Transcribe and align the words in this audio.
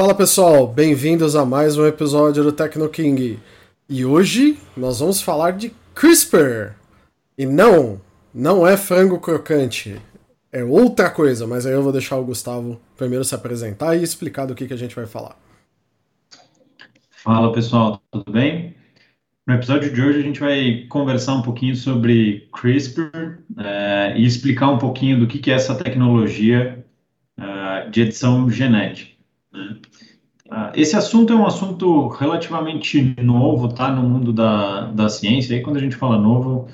Fala 0.00 0.14
pessoal, 0.14 0.66
bem-vindos 0.66 1.36
a 1.36 1.44
mais 1.44 1.76
um 1.76 1.86
episódio 1.86 2.42
do 2.42 2.52
Tecno 2.52 2.88
King. 2.88 3.38
E 3.86 4.02
hoje 4.02 4.56
nós 4.74 4.98
vamos 4.98 5.20
falar 5.20 5.50
de 5.50 5.74
CRISPR. 5.94 6.72
E 7.36 7.44
não, 7.44 8.00
não 8.32 8.66
é 8.66 8.78
frango 8.78 9.20
crocante. 9.20 10.00
É 10.50 10.64
outra 10.64 11.10
coisa, 11.10 11.46
mas 11.46 11.66
aí 11.66 11.74
eu 11.74 11.82
vou 11.82 11.92
deixar 11.92 12.16
o 12.16 12.24
Gustavo 12.24 12.80
primeiro 12.96 13.22
se 13.26 13.34
apresentar 13.34 13.94
e 13.94 14.02
explicar 14.02 14.46
do 14.46 14.54
que, 14.54 14.66
que 14.66 14.72
a 14.72 14.78
gente 14.78 14.96
vai 14.96 15.04
falar. 15.04 15.36
Fala 17.10 17.52
pessoal, 17.52 18.00
tudo 18.10 18.32
bem? 18.32 18.74
No 19.46 19.52
episódio 19.52 19.92
de 19.92 20.00
hoje 20.00 20.20
a 20.20 20.22
gente 20.22 20.40
vai 20.40 20.86
conversar 20.88 21.34
um 21.34 21.42
pouquinho 21.42 21.76
sobre 21.76 22.48
CRISPR 22.58 23.40
é, 23.58 24.14
e 24.16 24.24
explicar 24.24 24.70
um 24.70 24.78
pouquinho 24.78 25.20
do 25.20 25.26
que, 25.26 25.38
que 25.38 25.50
é 25.50 25.54
essa 25.56 25.74
tecnologia 25.74 26.82
uh, 27.38 27.90
de 27.90 28.00
edição 28.00 28.48
genética. 28.48 29.20
Né? 29.52 29.76
Uh, 30.50 30.72
esse 30.74 30.96
assunto 30.96 31.32
é 31.32 31.36
um 31.36 31.46
assunto 31.46 32.08
relativamente 32.08 33.14
novo, 33.22 33.68
tá, 33.68 33.90
no 33.92 34.02
mundo 34.02 34.32
da, 34.32 34.90
da 34.90 35.08
ciência. 35.08 35.56
Aí 35.56 35.62
quando 35.62 35.76
a 35.76 35.80
gente 35.80 35.94
fala 35.94 36.18
novo, 36.18 36.68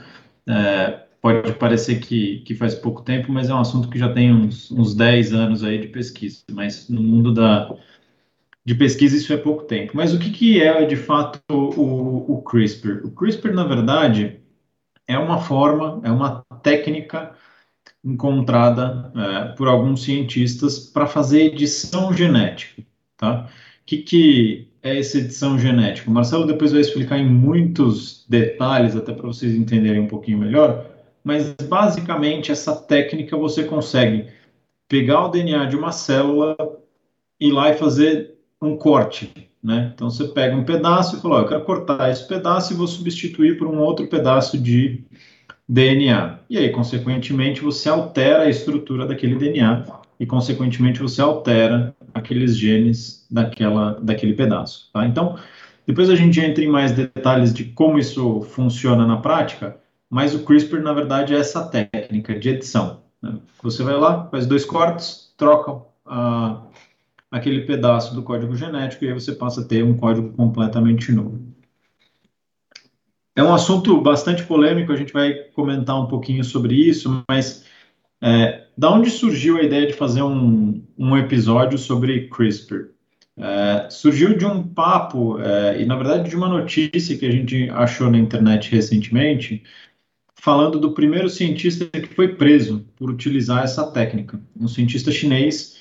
é, 0.49 1.03
pode 1.21 1.53
parecer 1.55 2.01
que, 2.01 2.39
que 2.41 2.55
faz 2.55 2.75
pouco 2.75 3.03
tempo, 3.03 3.31
mas 3.31 3.51
é 3.51 3.55
um 3.55 3.61
assunto 3.61 3.89
que 3.89 3.99
já 3.99 4.11
tem 4.13 4.33
uns, 4.33 4.71
uns 4.71 4.95
10 4.95 5.33
anos 5.35 5.63
aí 5.63 5.79
de 5.79 5.89
pesquisa. 5.89 6.43
Mas 6.51 6.89
no 6.89 7.03
mundo 7.03 7.35
da, 7.35 7.71
de 8.65 8.75
pesquisa 8.75 9.17
isso 9.17 9.33
é 9.33 9.37
pouco 9.37 9.65
tempo. 9.65 9.93
Mas 9.95 10.15
o 10.15 10.19
que, 10.19 10.31
que 10.31 10.63
é, 10.63 10.85
de 10.87 10.97
fato, 10.97 11.41
o, 11.51 12.33
o 12.33 12.43
CRISPR? 12.43 13.05
O 13.05 13.11
CRISPR, 13.11 13.53
na 13.53 13.65
verdade, 13.65 14.41
é 15.07 15.19
uma 15.19 15.39
forma, 15.39 16.01
é 16.03 16.11
uma 16.11 16.45
técnica 16.63 17.35
encontrada 18.05 19.13
é, 19.15 19.45
por 19.55 19.69
alguns 19.69 20.03
cientistas 20.05 20.79
para 20.79 21.07
fazer 21.07 21.43
edição 21.43 22.13
genética, 22.13 22.83
tá? 23.17 23.49
Que, 23.87 23.99
que 23.99 24.69
é 24.83 24.99
essa 24.99 25.19
edição 25.19 25.59
genética? 25.59 26.11
O 26.11 26.13
Marcelo 26.13 26.47
depois 26.47 26.73
vai 26.73 26.81
explicar 26.81 27.19
em 27.19 27.29
muitos 27.29 28.27
detalhes, 28.29 28.97
até 28.97 29.13
para 29.13 29.27
vocês 29.27 29.55
entenderem 29.55 30.03
um 30.03 30.09
pouquinho 30.09 30.39
melhor, 30.39 30.85
mas 31.23 31.53
basicamente 31.53 32.53
essa 32.53 32.75
técnica 32.75 33.37
você 33.37 33.65
consegue 33.65 34.27
pegar 34.89 35.27
o 35.27 35.29
DNA 35.29 35.67
de 35.67 35.77
uma 35.77 35.93
célula, 35.93 36.57
ir 37.41 37.53
lá 37.53 37.71
e 37.71 37.79
fazer 37.79 38.35
um 38.61 38.77
corte, 38.77 39.33
né? 39.63 39.93
Então 39.95 40.11
você 40.11 40.29
pega 40.29 40.57
um 40.57 40.65
pedaço 40.65 41.17
e 41.17 41.21
fala, 41.21 41.41
eu 41.41 41.49
quero 41.49 41.65
cortar 41.65 42.11
esse 42.11 42.27
pedaço 42.27 42.73
e 42.73 42.77
vou 42.77 42.87
substituir 42.87 43.59
por 43.59 43.67
um 43.69 43.79
outro 43.79 44.07
pedaço 44.09 44.59
de 44.59 45.05
DNA. 45.69 46.41
E 46.49 46.59
aí, 46.59 46.71
consequentemente, 46.71 47.61
você 47.61 47.89
altera 47.89 48.45
a 48.45 48.49
estrutura 48.49 49.07
daquele 49.07 49.37
DNA 49.37 49.85
e, 50.19 50.27
consequentemente, 50.27 51.01
você 51.01 51.21
altera 51.21 51.95
aqueles 52.15 52.57
genes 52.57 53.27
daquela, 53.31 53.99
daquele 54.01 54.35
pedaço. 54.35 54.91
Tá? 54.93 55.07
Então, 55.07 55.39
depois 55.87 56.11
a 56.11 56.17
gente 56.17 56.41
entra 56.41 56.65
em 56.65 56.69
mais 56.69 56.93
detalhes 56.93 57.53
de 57.53 57.65
como 57.65 57.99
isso 57.99 58.43
funciona 58.43 59.07
na 59.07 59.19
prática, 59.19 59.77
mas 60.11 60.35
o 60.35 60.45
CRISPR, 60.45 60.81
na 60.81 60.93
verdade, 60.93 61.35
é 61.35 61.39
essa 61.39 61.67
técnica 61.67 62.39
de 62.39 62.49
edição. 62.49 63.03
Né? 63.23 63.39
Você 63.63 63.83
vai 63.83 63.97
lá, 63.97 64.27
faz 64.29 64.47
dois 64.47 64.65
cortes, 64.65 65.33
troca 65.37 65.83
ah, 66.07 66.63
aquele 67.31 67.63
pedaço 67.63 68.15
do 68.15 68.23
código 68.23 68.57
genético 68.57 69.05
e 69.05 69.09
aí 69.09 69.15
você 69.15 69.33
passa 69.33 69.61
a 69.61 69.65
ter 69.65 69.85
um 69.85 69.97
código 69.97 70.33
completamente 70.33 71.13
novo. 71.13 71.47
É 73.35 73.43
um 73.43 73.53
assunto 73.53 74.01
bastante 74.01 74.45
polêmico, 74.45 74.93
a 74.93 74.97
gente 74.97 75.13
vai 75.13 75.35
comentar 75.55 76.01
um 76.01 76.07
pouquinho 76.07 76.43
sobre 76.43 76.75
isso, 76.75 77.23
mas 77.29 77.65
é, 78.23 78.67
da 78.77 78.91
onde 78.91 79.11
surgiu 79.11 79.57
a 79.59 79.63
ideia 79.63 79.87
de 79.87 79.93
fazer 79.93 80.23
um, 80.23 80.83
um 80.99 81.17
episódio 81.17 81.79
sobre 81.79 82.29
CRISPR? 82.29 82.91
É, 83.39 83.91
surgiu 83.91 84.37
de 84.37 84.47
um 84.47 84.63
papo, 84.63 85.39
é, 85.41 85.81
e 85.81 85.85
na 85.85 85.97
verdade 85.97 86.31
de 86.31 86.37
uma 86.37 86.49
notícia 86.49 87.17
que 87.19 87.27
a 87.27 87.31
gente 87.31 87.69
achou 87.71 88.11
na 88.11 88.19
internet 88.19 88.71
recentemente, 88.71 89.63
falando 90.35 90.79
do 90.79 90.93
primeiro 90.93 91.29
cientista 91.29 91.87
que 91.87 92.15
foi 92.15 92.35
preso 92.35 92.87
por 92.97 93.11
utilizar 93.11 93.65
essa 93.65 93.91
técnica. 93.91 94.41
Um 94.59 94.69
cientista 94.69 95.11
chinês 95.11 95.77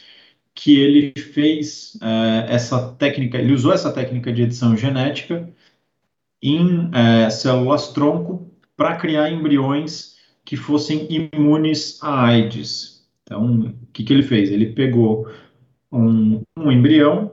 que 0.53 0.79
ele 0.79 1.13
fez 1.19 1.97
é, 2.01 2.53
essa 2.53 2.93
técnica, 2.93 3.37
ele 3.37 3.53
usou 3.53 3.73
essa 3.73 3.91
técnica 3.91 4.31
de 4.33 4.43
edição 4.43 4.75
genética 4.75 5.49
em 6.41 6.89
é, 6.93 7.29
células 7.29 7.89
tronco 7.89 8.51
para 8.75 8.95
criar 8.97 9.29
embriões 9.31 10.14
que 10.45 10.55
fossem 10.55 11.07
imunes 11.09 11.99
a 12.01 12.25
AIDS. 12.25 13.03
Então, 13.23 13.61
o 13.61 13.87
que, 13.91 14.03
que 14.03 14.13
ele 14.13 14.21
fez? 14.21 14.51
Ele 14.51 14.67
pegou 14.67 15.27
um, 15.91 16.41
um 16.55 16.71
embrião, 16.71 17.31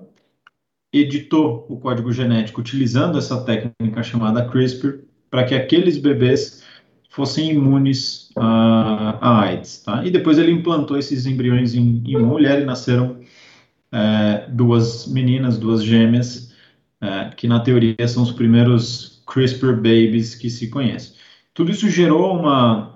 editou 0.92 1.66
o 1.68 1.76
código 1.76 2.10
genético 2.10 2.60
utilizando 2.60 3.18
essa 3.18 3.44
técnica 3.44 4.02
chamada 4.02 4.48
CRISPR 4.48 5.00
para 5.30 5.44
que 5.44 5.54
aqueles 5.54 5.98
bebês 5.98 6.64
fossem 7.10 7.50
imunes 7.50 8.30
a, 8.36 9.18
a, 9.20 9.40
AIDS. 9.42 9.82
Tá? 9.82 10.04
E 10.04 10.10
depois 10.10 10.38
ele 10.38 10.50
implantou 10.50 10.96
esses 10.96 11.26
embriões 11.26 11.74
em, 11.74 12.02
em 12.06 12.16
uma 12.16 12.26
mulher 12.26 12.62
e 12.62 12.64
nasceram 12.64 13.20
é, 13.92 14.46
duas 14.48 15.06
meninas, 15.06 15.58
duas 15.58 15.84
gêmeas, 15.84 16.54
é, 17.02 17.30
que 17.36 17.46
na 17.46 17.60
teoria 17.60 18.08
são 18.08 18.22
os 18.22 18.32
primeiros 18.32 19.22
CRISPR 19.26 19.74
babies 19.74 20.34
que 20.34 20.48
se 20.48 20.68
conhecem. 20.68 21.14
Tudo 21.52 21.70
isso 21.70 21.88
gerou 21.90 22.34
uma, 22.38 22.91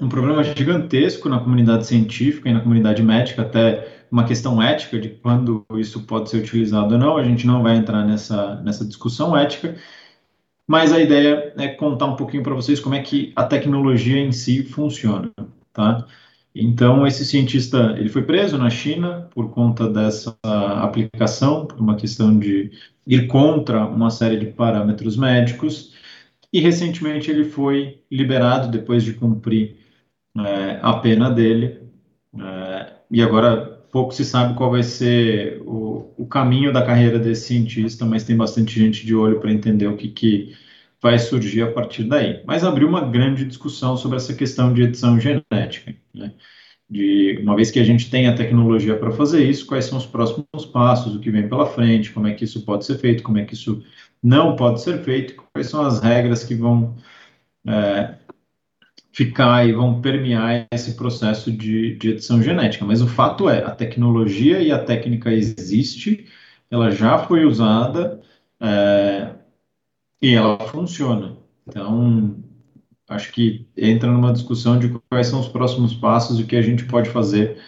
um 0.00 0.08
problema 0.08 0.42
gigantesco 0.44 1.28
na 1.28 1.38
comunidade 1.38 1.86
científica 1.86 2.48
e 2.48 2.52
na 2.52 2.60
comunidade 2.60 3.02
médica, 3.02 3.42
até 3.42 4.04
uma 4.10 4.24
questão 4.24 4.62
ética 4.62 4.98
de 4.98 5.10
quando 5.10 5.64
isso 5.76 6.02
pode 6.04 6.30
ser 6.30 6.38
utilizado 6.38 6.94
ou 6.94 7.00
não. 7.00 7.16
A 7.16 7.24
gente 7.24 7.46
não 7.46 7.62
vai 7.62 7.76
entrar 7.76 8.04
nessa, 8.04 8.56
nessa 8.62 8.84
discussão 8.84 9.36
ética, 9.36 9.76
mas 10.66 10.92
a 10.92 11.00
ideia 11.00 11.52
é 11.56 11.68
contar 11.68 12.06
um 12.06 12.16
pouquinho 12.16 12.42
para 12.42 12.54
vocês 12.54 12.80
como 12.80 12.94
é 12.94 13.02
que 13.02 13.32
a 13.36 13.44
tecnologia 13.44 14.18
em 14.18 14.32
si 14.32 14.62
funciona, 14.62 15.30
tá? 15.72 16.06
Então, 16.54 17.06
esse 17.06 17.24
cientista, 17.24 17.94
ele 17.98 18.08
foi 18.08 18.22
preso 18.22 18.58
na 18.58 18.68
China 18.68 19.28
por 19.32 19.50
conta 19.50 19.88
dessa 19.88 20.36
aplicação, 20.42 21.66
por 21.66 21.78
uma 21.78 21.94
questão 21.94 22.36
de 22.36 22.70
ir 23.06 23.26
contra 23.28 23.86
uma 23.86 24.10
série 24.10 24.38
de 24.38 24.46
parâmetros 24.46 25.16
médicos, 25.16 25.94
e 26.52 26.60
recentemente 26.60 27.30
ele 27.30 27.44
foi 27.44 28.00
liberado 28.10 28.68
depois 28.68 29.04
de 29.04 29.12
cumprir 29.12 29.76
é, 30.36 30.78
a 30.82 30.94
pena 30.94 31.30
dele, 31.30 31.80
é, 32.38 32.92
e 33.10 33.22
agora 33.22 33.78
pouco 33.90 34.12
se 34.12 34.24
sabe 34.24 34.54
qual 34.54 34.70
vai 34.70 34.82
ser 34.82 35.60
o, 35.62 36.12
o, 36.16 36.26
caminho 36.26 36.72
da 36.72 36.84
carreira 36.84 37.18
desse 37.18 37.46
cientista, 37.48 38.04
mas 38.04 38.24
tem 38.24 38.36
bastante 38.36 38.78
gente 38.78 39.04
de 39.06 39.14
olho 39.14 39.40
para 39.40 39.52
entender 39.52 39.86
o 39.86 39.96
que, 39.96 40.08
que 40.08 40.54
vai 41.00 41.18
surgir 41.18 41.62
a 41.62 41.72
partir 41.72 42.04
daí. 42.04 42.42
Mas 42.46 42.64
abriu 42.64 42.88
uma 42.88 43.00
grande 43.00 43.44
discussão 43.44 43.96
sobre 43.96 44.16
essa 44.16 44.34
questão 44.34 44.72
de 44.72 44.82
edição 44.82 45.18
genética. 45.18 45.94
Né? 46.14 46.32
De 46.88 47.38
uma 47.42 47.56
vez 47.56 47.70
que 47.70 47.78
a 47.78 47.84
gente 47.84 48.10
tem 48.10 48.26
a 48.28 48.34
tecnologia 48.34 48.96
para 48.96 49.10
fazer 49.10 49.44
isso, 49.48 49.66
quais 49.66 49.86
são 49.86 49.98
os 49.98 50.06
próximos 50.06 50.66
passos, 50.72 51.14
o 51.14 51.20
que 51.20 51.30
vem 51.30 51.48
pela 51.48 51.66
frente, 51.66 52.12
como 52.12 52.26
é 52.26 52.34
que 52.34 52.44
isso 52.44 52.64
pode 52.64 52.84
ser 52.84 52.98
feito, 52.98 53.22
como 53.22 53.38
é 53.38 53.44
que 53.44 53.54
isso 53.54 53.82
não 54.22 54.56
pode 54.56 54.82
ser 54.82 55.02
feito, 55.04 55.34
quais 55.52 55.68
são 55.68 55.84
as 55.84 56.00
regras 56.00 56.44
que 56.44 56.54
vão 56.54 56.96
é, 57.66 58.17
ficar 59.12 59.66
e 59.66 59.72
vão 59.72 60.00
permear 60.00 60.66
esse 60.72 60.94
processo 60.94 61.50
de, 61.50 61.96
de 61.96 62.10
edição 62.10 62.42
genética. 62.42 62.84
Mas 62.84 63.02
o 63.02 63.08
fato 63.08 63.48
é, 63.48 63.64
a 63.64 63.70
tecnologia 63.70 64.60
e 64.60 64.70
a 64.70 64.82
técnica 64.82 65.32
existe, 65.32 66.26
ela 66.70 66.90
já 66.90 67.18
foi 67.18 67.44
usada, 67.44 68.20
é, 68.60 69.34
e 70.20 70.34
ela 70.34 70.58
funciona. 70.68 71.36
Então, 71.66 72.36
acho 73.08 73.32
que 73.32 73.66
entra 73.76 74.10
numa 74.10 74.32
discussão 74.32 74.78
de 74.78 74.88
quais 75.08 75.28
são 75.28 75.40
os 75.40 75.48
próximos 75.48 75.94
passos 75.94 76.38
e 76.38 76.42
o 76.42 76.46
que 76.46 76.56
a 76.56 76.62
gente 76.62 76.84
pode 76.84 77.10
fazer 77.10 77.58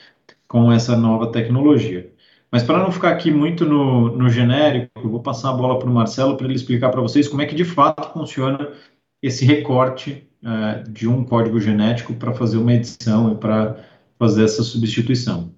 com 0.49 0.71
essa 0.73 0.97
nova 0.97 1.31
tecnologia. 1.31 2.13
Mas 2.51 2.65
para 2.65 2.79
não 2.79 2.91
ficar 2.91 3.11
aqui 3.11 3.31
muito 3.31 3.65
no, 3.65 4.17
no 4.17 4.29
genérico, 4.29 4.91
eu 4.97 5.11
vou 5.11 5.23
passar 5.23 5.51
a 5.51 5.53
bola 5.53 5.79
para 5.79 5.89
o 5.89 5.93
Marcelo 5.93 6.37
para 6.37 6.47
ele 6.47 6.57
explicar 6.57 6.91
para 6.91 7.01
vocês 7.01 7.29
como 7.29 7.43
é 7.43 7.47
que 7.47 7.55
de 7.55 7.65
fato 7.65 8.13
funciona 8.13 8.73
esse 9.23 9.45
recorte 9.45 10.29
uh, 10.43 10.89
de 10.91 11.09
um 11.09 11.25
código 11.25 11.61
genético 11.61 12.15
para 12.15 12.33
fazer 12.33 12.57
uma 12.57 12.73
edição 12.73 13.33
e 13.33 13.37
para 13.37 13.77
fazer 14.19 14.45
essa 14.45 14.63
substituição. 14.63 15.51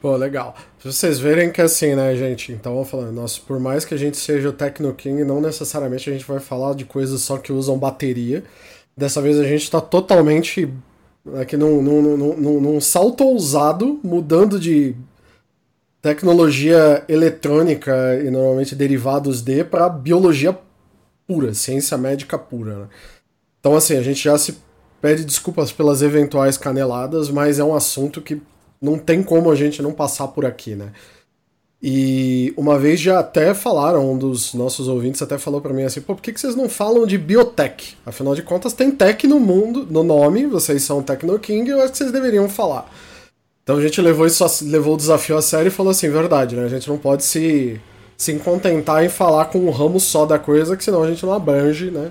Pô, 0.00 0.16
legal. 0.16 0.54
Pra 0.80 0.92
vocês 0.92 1.18
verem 1.18 1.50
que 1.50 1.60
assim, 1.60 1.94
né, 1.96 2.14
gente? 2.14 2.52
Então, 2.52 2.74
vou 2.74 2.84
falando, 2.84 3.12
nossa, 3.12 3.40
por 3.46 3.58
mais 3.58 3.84
que 3.84 3.94
a 3.94 3.96
gente 3.96 4.16
seja 4.16 4.48
o 4.48 4.52
Tecno 4.52 4.94
King, 4.94 5.24
não 5.24 5.40
necessariamente 5.40 6.08
a 6.08 6.12
gente 6.12 6.24
vai 6.24 6.38
falar 6.38 6.74
de 6.74 6.84
coisas 6.84 7.20
só 7.22 7.36
que 7.36 7.52
usam 7.52 7.76
bateria. 7.76 8.44
Dessa 8.96 9.20
vez 9.20 9.38
a 9.38 9.44
gente 9.44 9.68
tá 9.68 9.80
totalmente 9.80 10.72
aqui 11.40 11.56
num, 11.56 11.82
num, 11.82 12.16
num, 12.16 12.60
num 12.60 12.80
salto 12.80 13.24
ousado, 13.24 13.98
mudando 14.02 14.58
de 14.58 14.94
tecnologia 16.00 17.04
eletrônica 17.08 17.92
e 18.24 18.30
normalmente 18.30 18.74
derivados 18.74 19.42
de 19.42 19.64
para 19.64 19.88
biologia 19.88 20.56
pura, 21.28 21.52
ciência 21.52 21.98
médica 21.98 22.38
pura. 22.38 22.78
Né? 22.78 22.88
Então, 23.60 23.76
assim, 23.76 23.96
a 23.96 24.02
gente 24.02 24.24
já 24.24 24.38
se 24.38 24.56
pede 25.00 25.24
desculpas 25.24 25.70
pelas 25.70 26.00
eventuais 26.00 26.56
caneladas, 26.56 27.28
mas 27.28 27.58
é 27.58 27.64
um 27.64 27.74
assunto 27.74 28.22
que 28.22 28.40
não 28.80 28.98
tem 28.98 29.22
como 29.22 29.50
a 29.50 29.54
gente 29.54 29.82
não 29.82 29.92
passar 29.92 30.28
por 30.28 30.46
aqui, 30.46 30.74
né? 30.74 30.92
E 31.80 32.52
uma 32.56 32.76
vez 32.76 32.98
já 32.98 33.20
até 33.20 33.54
falaram, 33.54 34.12
um 34.12 34.18
dos 34.18 34.52
nossos 34.52 34.88
ouvintes 34.88 35.22
até 35.22 35.38
falou 35.38 35.60
para 35.60 35.72
mim 35.72 35.84
assim, 35.84 36.00
pô, 36.00 36.14
por 36.16 36.22
que, 36.22 36.32
que 36.32 36.40
vocês 36.40 36.56
não 36.56 36.68
falam 36.68 37.06
de 37.06 37.16
biotech? 37.16 37.96
Afinal 38.04 38.34
de 38.34 38.42
contas, 38.42 38.72
tem 38.72 38.90
tech 38.90 39.24
no 39.28 39.38
mundo, 39.38 39.86
no 39.88 40.02
nome, 40.02 40.46
vocês 40.46 40.82
são 40.82 41.02
Tecno 41.02 41.38
King, 41.38 41.70
eu 41.70 41.80
acho 41.80 41.92
que 41.92 41.98
vocês 41.98 42.10
deveriam 42.10 42.48
falar. 42.48 42.90
Então 43.62 43.76
a 43.76 43.80
gente 43.80 44.00
levou 44.00 44.26
isso, 44.26 44.44
levou 44.64 44.94
o 44.94 44.96
desafio 44.96 45.36
a 45.36 45.42
sério 45.42 45.68
e 45.68 45.70
falou 45.70 45.90
assim, 45.92 46.10
verdade, 46.10 46.56
né? 46.56 46.64
A 46.64 46.68
gente 46.68 46.88
não 46.88 46.98
pode 46.98 47.24
se, 47.24 47.80
se 48.18 48.34
contentar 48.34 49.04
em 49.04 49.08
falar 49.08 49.46
com 49.46 49.60
um 49.60 49.70
ramo 49.70 50.00
só 50.00 50.26
da 50.26 50.38
coisa, 50.38 50.76
que 50.76 50.84
senão 50.84 51.02
a 51.02 51.08
gente 51.08 51.24
não 51.24 51.32
abrange, 51.32 51.90
né? 51.90 52.10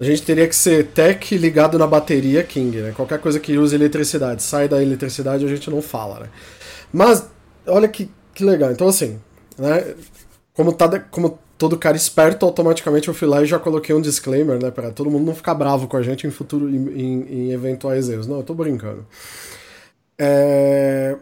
A 0.00 0.04
gente 0.04 0.22
teria 0.22 0.48
que 0.48 0.56
ser 0.56 0.88
tech 0.88 1.36
ligado 1.36 1.78
na 1.78 1.86
bateria 1.86 2.42
King, 2.42 2.78
né? 2.78 2.92
Qualquer 2.96 3.20
coisa 3.20 3.38
que 3.38 3.56
use 3.56 3.74
eletricidade, 3.74 4.42
sai 4.42 4.66
da 4.66 4.82
eletricidade 4.82 5.44
a 5.44 5.48
gente 5.48 5.70
não 5.70 5.80
fala, 5.82 6.20
né? 6.20 6.28
Mas, 6.92 7.24
olha 7.66 7.86
que 7.86 8.10
que 8.34 8.44
legal. 8.44 8.72
Então, 8.72 8.88
assim, 8.88 9.20
né? 9.58 9.94
Como, 10.54 10.72
tá, 10.72 10.98
como 10.98 11.38
todo 11.56 11.78
cara 11.78 11.96
esperto, 11.96 12.44
automaticamente 12.44 13.08
eu 13.08 13.14
fui 13.14 13.28
lá 13.28 13.42
e 13.42 13.46
já 13.46 13.58
coloquei 13.58 13.94
um 13.94 14.00
disclaimer, 14.00 14.60
né? 14.60 14.70
Pra 14.70 14.90
todo 14.90 15.10
mundo 15.10 15.26
não 15.26 15.34
ficar 15.34 15.54
bravo 15.54 15.86
com 15.86 15.96
a 15.96 16.02
gente 16.02 16.26
em 16.26 16.30
futuro, 16.30 16.68
em, 16.68 16.88
em, 16.88 17.22
em 17.30 17.52
eventuais 17.52 18.08
erros. 18.08 18.26
Não, 18.26 18.38
eu 18.38 18.42
tô 18.42 18.54
brincando. 18.54 19.06
É... 20.18 21.16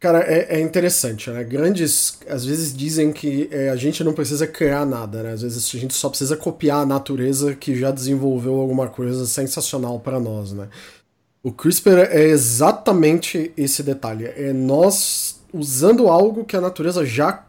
Cara, 0.00 0.20
é, 0.20 0.58
é, 0.58 0.60
interessante, 0.60 1.28
né? 1.28 1.42
Grandes, 1.42 2.18
às 2.28 2.44
vezes 2.44 2.72
dizem 2.72 3.12
que 3.12 3.48
é, 3.50 3.68
a 3.68 3.74
gente 3.74 4.04
não 4.04 4.12
precisa 4.12 4.46
criar 4.46 4.86
nada, 4.86 5.24
né? 5.24 5.32
Às 5.32 5.42
vezes 5.42 5.74
a 5.74 5.78
gente 5.78 5.92
só 5.92 6.08
precisa 6.08 6.36
copiar 6.36 6.82
a 6.82 6.86
natureza 6.86 7.56
que 7.56 7.76
já 7.76 7.90
desenvolveu 7.90 8.54
alguma 8.60 8.88
coisa 8.88 9.26
sensacional 9.26 9.98
para 9.98 10.20
nós, 10.20 10.52
né? 10.52 10.68
O 11.42 11.50
CRISPR 11.50 12.08
é 12.10 12.22
exatamente 12.26 13.52
esse 13.56 13.82
detalhe. 13.82 14.26
É 14.26 14.52
nós 14.52 15.40
usando 15.52 16.08
algo 16.08 16.44
que 16.44 16.56
a 16.56 16.60
natureza 16.60 17.04
já 17.04 17.44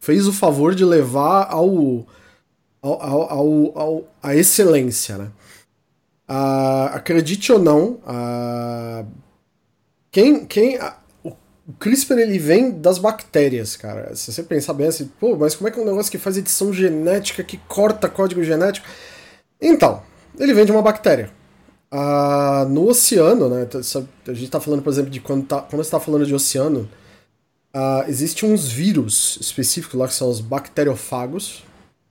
fez 0.00 0.26
o 0.26 0.32
favor 0.32 0.74
de 0.74 0.84
levar 0.84 1.52
ao, 1.52 2.04
ao, 2.82 3.22
ao, 3.30 3.78
ao 3.78 4.04
a 4.20 4.34
excelência, 4.34 5.18
né? 5.18 5.30
Ah, 6.26 6.86
acredite 6.94 7.52
ou 7.52 7.58
não, 7.58 7.98
ah, 8.06 9.04
quem, 10.10 10.44
quem 10.44 10.78
o 11.70 11.72
CRISPR 11.78 12.18
ele 12.18 12.38
vem 12.38 12.70
das 12.70 12.98
bactérias, 12.98 13.76
cara. 13.76 14.14
Se 14.14 14.32
você 14.32 14.42
pensar 14.42 14.74
bem 14.74 14.88
assim, 14.88 15.10
pô, 15.20 15.36
mas 15.36 15.54
como 15.54 15.68
é 15.68 15.70
que 15.70 15.78
é 15.78 15.82
um 15.82 15.86
negócio 15.86 16.10
que 16.10 16.18
faz 16.18 16.36
edição 16.36 16.72
genética, 16.72 17.44
que 17.44 17.58
corta 17.68 18.08
código 18.08 18.42
genético? 18.42 18.86
Então, 19.60 20.02
ele 20.38 20.54
vem 20.54 20.64
de 20.64 20.72
uma 20.72 20.82
bactéria. 20.82 21.30
Ah, 21.90 22.66
no 22.68 22.88
oceano, 22.88 23.48
né? 23.48 23.66
A 23.72 24.32
gente 24.32 24.44
está 24.44 24.60
falando, 24.60 24.82
por 24.82 24.90
exemplo, 24.90 25.10
de 25.10 25.20
quando, 25.20 25.46
tá, 25.46 25.60
quando 25.60 25.82
você 25.82 25.88
está 25.88 26.00
falando 26.00 26.26
de 26.26 26.34
oceano, 26.34 26.88
Uh, 27.72 28.02
Existem 28.08 28.52
uns 28.52 28.68
vírus 28.68 29.38
específicos 29.40 29.98
lá 29.98 30.08
que 30.08 30.14
são 30.14 30.28
os 30.28 30.40
bacteriofagos. 30.40 31.62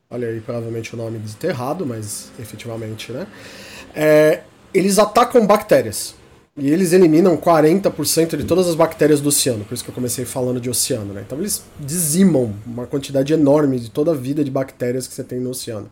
Olha 0.10 0.30
aí, 0.30 0.40
provavelmente 0.40 0.94
o 0.94 0.98
nome 0.98 1.20
dito 1.20 1.46
errado, 1.46 1.86
mas 1.86 2.32
efetivamente, 2.40 3.12
né? 3.12 3.28
É, 3.94 4.42
eles 4.74 4.98
atacam 4.98 5.46
bactérias. 5.46 6.16
E 6.60 6.70
eles 6.70 6.94
eliminam 6.94 7.38
40% 7.38 8.36
de 8.36 8.44
todas 8.44 8.68
as 8.68 8.76
bactérias 8.76 9.22
do 9.22 9.30
oceano. 9.30 9.64
Por 9.66 9.74
isso 9.74 9.84
que 9.84 9.90
eu 9.90 9.96
comecei 9.96 10.26
falando 10.26 10.60
de 10.60 10.70
oceano, 10.70 11.14
né? 11.14 11.24
Então 11.26 11.38
eles 11.40 11.64
dizimam 11.80 12.54
uma 12.66 12.86
quantidade 12.86 13.34
enorme 13.34 13.80
de 13.80 13.90
toda 13.90 14.12
a 14.12 14.16
vida 14.16 14.44
de 14.44 14.52
bactérias 14.52 15.08
que 15.08 15.14
você 15.14 15.24
tem 15.24 15.40
no 15.40 15.52
oceano. 15.52 15.90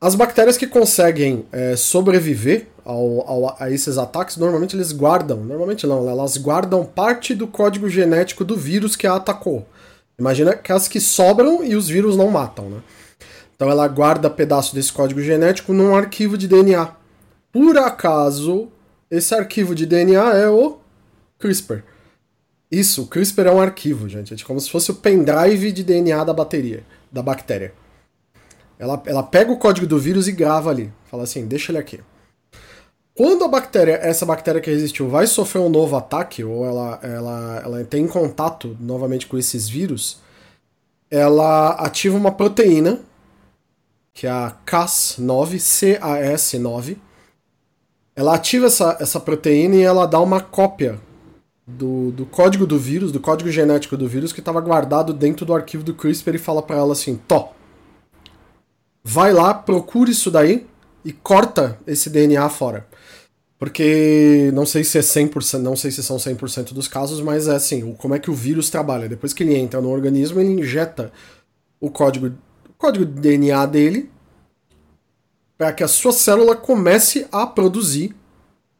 As 0.00 0.14
bactérias 0.14 0.56
que 0.56 0.66
conseguem 0.66 1.44
é, 1.50 1.74
sobreviver 1.74 2.68
ao, 2.84 3.28
ao, 3.28 3.56
a 3.58 3.70
esses 3.70 3.98
ataques, 3.98 4.36
normalmente 4.36 4.76
eles 4.76 4.92
guardam, 4.92 5.38
normalmente 5.38 5.86
não, 5.86 6.08
elas 6.08 6.36
guardam 6.36 6.84
parte 6.84 7.34
do 7.34 7.48
código 7.48 7.88
genético 7.88 8.44
do 8.44 8.56
vírus 8.56 8.94
que 8.94 9.08
a 9.08 9.16
atacou. 9.16 9.66
Imagina 10.16 10.54
que 10.54 10.72
as 10.72 10.86
que 10.86 11.00
sobram 11.00 11.64
e 11.64 11.74
os 11.74 11.88
vírus 11.88 12.16
não 12.16 12.30
matam, 12.30 12.70
né? 12.70 12.78
Então 13.54 13.68
ela 13.68 13.88
guarda 13.88 14.30
pedaço 14.30 14.72
desse 14.72 14.92
código 14.92 15.20
genético 15.20 15.72
num 15.72 15.96
arquivo 15.96 16.38
de 16.38 16.46
DNA. 16.46 16.92
Por 17.52 17.76
acaso, 17.76 18.68
esse 19.10 19.34
arquivo 19.34 19.74
de 19.74 19.86
DNA 19.86 20.34
é 20.34 20.48
o 20.48 20.78
CRISPR. 21.38 21.82
Isso, 22.70 23.02
o 23.02 23.06
CRISPR 23.06 23.46
é 23.46 23.52
um 23.52 23.60
arquivo, 23.60 24.08
gente. 24.08 24.34
É 24.34 24.46
como 24.46 24.60
se 24.60 24.70
fosse 24.70 24.90
o 24.90 24.94
pendrive 24.94 25.72
de 25.72 25.82
DNA 25.82 26.22
da 26.24 26.32
bateria, 26.32 26.84
da 27.10 27.22
bactéria. 27.22 27.72
Ela, 28.78 29.02
ela 29.06 29.22
pega 29.22 29.50
o 29.50 29.58
código 29.58 29.86
do 29.86 29.98
vírus 29.98 30.28
e 30.28 30.32
grava 30.32 30.70
ali. 30.70 30.92
Fala 31.10 31.22
assim, 31.22 31.46
deixa 31.46 31.72
ele 31.72 31.78
aqui. 31.78 32.00
Quando 33.14 33.44
a 33.44 33.48
bactéria, 33.48 33.94
essa 33.94 34.24
bactéria 34.24 34.60
que 34.60 34.70
resistiu, 34.70 35.08
vai 35.08 35.26
sofrer 35.26 35.58
um 35.60 35.68
novo 35.68 35.96
ataque, 35.96 36.44
ou 36.44 36.64
ela, 36.64 37.00
ela, 37.02 37.62
ela 37.64 37.84
tem 37.84 38.06
contato 38.06 38.76
novamente 38.78 39.26
com 39.26 39.36
esses 39.36 39.68
vírus, 39.68 40.20
ela 41.10 41.70
ativa 41.70 42.16
uma 42.16 42.30
proteína, 42.30 43.00
que 44.14 44.26
é 44.26 44.30
a 44.30 44.54
Cas9, 44.64 45.56
CAS9. 45.56 46.96
Ela 48.18 48.34
ativa 48.34 48.66
essa, 48.66 48.96
essa 48.98 49.20
proteína 49.20 49.76
e 49.76 49.82
ela 49.82 50.04
dá 50.04 50.18
uma 50.18 50.40
cópia 50.40 50.98
do, 51.64 52.10
do 52.10 52.26
código 52.26 52.66
do 52.66 52.76
vírus, 52.76 53.12
do 53.12 53.20
código 53.20 53.48
genético 53.48 53.96
do 53.96 54.08
vírus, 54.08 54.32
que 54.32 54.40
estava 54.40 54.60
guardado 54.60 55.14
dentro 55.14 55.46
do 55.46 55.54
arquivo 55.54 55.84
do 55.84 55.94
CRISPR 55.94 56.34
e 56.34 56.38
fala 56.38 56.60
para 56.60 56.78
ela 56.78 56.94
assim: 56.94 57.14
Tó, 57.28 57.52
vai 59.04 59.32
lá, 59.32 59.54
procura 59.54 60.10
isso 60.10 60.32
daí 60.32 60.66
e 61.04 61.12
corta 61.12 61.78
esse 61.86 62.10
DNA 62.10 62.48
fora. 62.48 62.88
Porque 63.56 64.50
não 64.52 64.66
sei 64.66 64.82
se 64.82 64.98
é 64.98 65.00
100%, 65.00 65.60
não 65.60 65.76
sei 65.76 65.92
se 65.92 66.02
são 66.02 66.16
100% 66.16 66.72
dos 66.72 66.88
casos, 66.88 67.20
mas 67.20 67.46
é 67.46 67.54
assim, 67.54 67.94
como 67.98 68.16
é 68.16 68.18
que 68.18 68.32
o 68.32 68.34
vírus 68.34 68.68
trabalha. 68.68 69.08
Depois 69.08 69.32
que 69.32 69.44
ele 69.44 69.54
entra 69.54 69.80
no 69.80 69.90
organismo, 69.90 70.40
ele 70.40 70.60
injeta 70.60 71.12
o 71.80 71.88
código, 71.88 72.26
o 72.68 72.72
código 72.76 73.04
DNA 73.04 73.64
dele 73.66 74.10
para 75.58 75.72
que 75.72 75.84
a 75.84 75.88
sua 75.88 76.12
célula 76.12 76.56
comece 76.56 77.26
a 77.30 77.46
produzir 77.46 78.14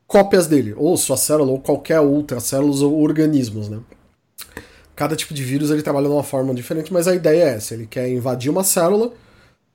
cópias 0.06 0.46
dele, 0.46 0.72
ou 0.76 0.96
sua 0.96 1.18
célula 1.18 1.50
ou 1.50 1.60
qualquer 1.60 2.00
outra 2.00 2.40
células 2.40 2.80
ou 2.80 3.02
organismos, 3.02 3.68
né? 3.68 3.80
Cada 4.96 5.14
tipo 5.14 5.34
de 5.34 5.44
vírus 5.44 5.70
ele 5.70 5.82
trabalha 5.82 6.06
de 6.06 6.12
uma 6.12 6.22
forma 6.22 6.54
diferente, 6.54 6.92
mas 6.92 7.06
a 7.06 7.14
ideia 7.14 7.44
é 7.44 7.54
essa, 7.56 7.74
ele 7.74 7.86
quer 7.86 8.08
invadir 8.08 8.50
uma 8.50 8.64
célula 8.64 9.12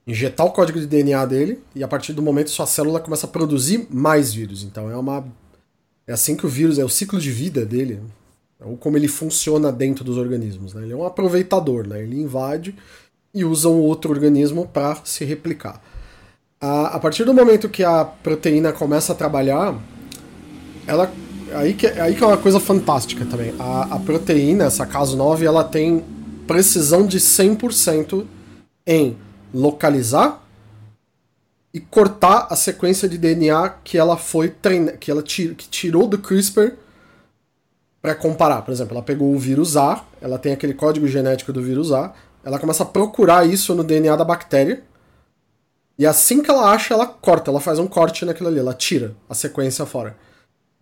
injetar 0.06 0.46
o 0.46 0.52
código 0.52 0.80
de 0.80 0.86
DNA 0.86 1.26
dele 1.26 1.64
e 1.74 1.84
a 1.84 1.88
partir 1.88 2.14
do 2.14 2.22
momento 2.22 2.50
sua 2.50 2.66
célula 2.66 3.00
começa 3.00 3.26
a 3.26 3.30
produzir 3.30 3.88
mais 3.90 4.34
vírus. 4.34 4.64
Então 4.64 4.92
é 4.92 4.98
uma 4.98 5.26
é 6.06 6.12
assim 6.12 6.36
que 6.36 6.46
o 6.46 6.50
vírus 6.50 6.78
é 6.78 6.84
o 6.84 6.90
ciclo 6.90 7.20
de 7.20 7.32
vida 7.32 7.66
dele, 7.66 8.02
ou 8.60 8.76
como 8.76 8.98
ele 8.98 9.08
funciona 9.08 9.72
dentro 9.72 10.04
dos 10.04 10.18
organismos. 10.18 10.74
Né? 10.74 10.84
Ele 10.84 10.94
é 10.94 10.96
um 10.96 11.06
aproveitador, 11.06 11.88
né? 11.88 12.04
ele 12.04 12.20
invade 12.20 12.76
e 13.34 13.46
usa 13.46 13.70
um 13.70 13.80
outro 13.80 14.12
organismo 14.12 14.68
para 14.68 14.98
se 15.06 15.24
replicar. 15.24 15.82
A, 16.64 16.96
a 16.96 17.00
partir 17.00 17.26
do 17.26 17.34
momento 17.34 17.68
que 17.68 17.84
a 17.84 18.06
proteína 18.06 18.72
começa 18.72 19.12
a 19.12 19.16
trabalhar, 19.16 19.76
ela 20.88 21.12
aí 21.54 21.74
que, 21.74 21.86
aí 21.86 22.16
que 22.16 22.24
é 22.24 22.28
uma 22.28 22.38
coisa 22.38 22.58
fantástica 22.58 23.26
também. 23.26 23.54
A, 23.60 23.96
a 23.96 24.00
proteína, 24.00 24.64
essa 24.64 24.88
Cas9, 24.88 25.44
ela 25.44 25.66
tem 25.66 26.06
precisão 26.48 27.06
de 27.06 27.20
100% 27.20 28.26
em 28.88 29.18
localizar 29.54 30.42
e 31.74 31.82
cortar 31.82 32.48
a 32.50 32.56
sequência 32.56 33.10
de 33.10 33.18
DNA 33.18 33.68
que 33.84 33.98
ela 33.98 34.16
foi 34.16 34.48
treina 34.48 34.94
que 34.94 35.12
ela 35.12 35.22
tir 35.22 35.56
que 35.56 35.68
tirou 35.68 36.08
do 36.08 36.18
CRISPR 36.18 36.78
para 38.02 38.16
comparar. 38.16 38.62
Por 38.62 38.72
exemplo, 38.72 38.94
ela 38.96 39.04
pegou 39.04 39.36
o 39.36 39.38
vírus 39.38 39.76
A, 39.76 40.02
ela 40.22 40.40
tem 40.40 40.54
aquele 40.54 40.74
código 40.74 41.10
genético 41.10 41.52
do 41.52 41.62
vírus 41.62 41.92
A, 41.92 42.14
ela 42.42 42.58
começa 42.58 42.84
a 42.84 42.86
procurar 42.86 43.46
isso 43.46 43.76
no 43.76 43.84
DNA 43.84 44.16
da 44.16 44.24
bactéria. 44.24 44.82
E 46.04 46.06
assim 46.06 46.42
que 46.42 46.52
ela 46.52 46.70
acha, 46.70 46.94
ela 46.94 47.08
corta, 47.08 47.50
ela 47.50 47.62
faz 47.62 47.80
um 47.80 47.88
corte 47.88 48.26
naquilo 48.26 48.50
ali, 48.50 48.60
ela 48.60 48.74
tira 48.74 49.16
a 49.30 49.34
sequência 49.34 49.86
fora. 49.86 50.18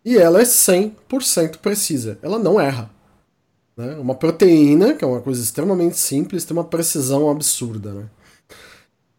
E 0.04 0.18
ela 0.18 0.42
é 0.42 0.44
100% 0.44 1.58
precisa, 1.58 2.18
ela 2.24 2.40
não 2.40 2.60
erra. 2.60 2.90
Né? 3.78 3.98
Uma 3.98 4.16
proteína, 4.16 4.96
que 4.96 5.06
é 5.06 5.08
uma 5.08 5.22
coisa 5.22 5.40
extremamente 5.40 5.96
simples, 5.96 6.44
tem 6.44 6.58
uma 6.58 6.64
precisão 6.64 7.30
absurda. 7.30 7.94
Né? 7.94 8.06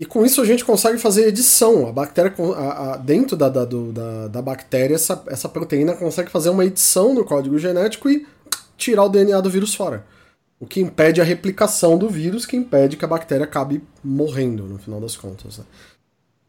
E 0.01 0.05
com 0.05 0.27
isso 0.27 0.41
a 0.41 0.45
gente 0.45 0.65
consegue 0.65 0.99
fazer 0.99 1.29
edição. 1.29 1.87
A 1.87 1.93
bactéria, 1.93 2.35
a, 2.57 2.95
a, 2.95 2.97
dentro 2.97 3.37
da, 3.37 3.49
da, 3.49 3.65
do, 3.65 3.93
da, 3.93 4.27
da, 4.27 4.43
bactéria, 4.43 4.97
essa, 4.97 5.23
essa 5.29 5.49
proteína 5.49 5.95
consegue 5.95 6.33
fazer 6.33 6.51
uma 6.51 6.65
edição 6.65 7.15
no 7.15 7.25
código 7.25 7.57
genético 7.61 8.11
e 8.11 8.27
tirar 8.77 9.05
o 9.05 9.09
DNA 9.09 9.41
do 9.41 9.49
vírus 9.49 9.73
fora. 9.73 10.05
O 10.59 10.67
que 10.67 10.81
impede 10.81 11.21
a 11.21 11.25
replicação 11.25 11.97
do 11.97 12.09
vírus, 12.09 12.47
que 12.47 12.57
impede 12.57 12.97
que 12.97 13.05
a 13.05 13.09
bactéria 13.09 13.45
acabe 13.45 13.83
morrendo, 14.03 14.65
no 14.65 14.79
final 14.79 15.01
das 15.01 15.17
contas. 15.17 15.59
Né? 15.59 15.65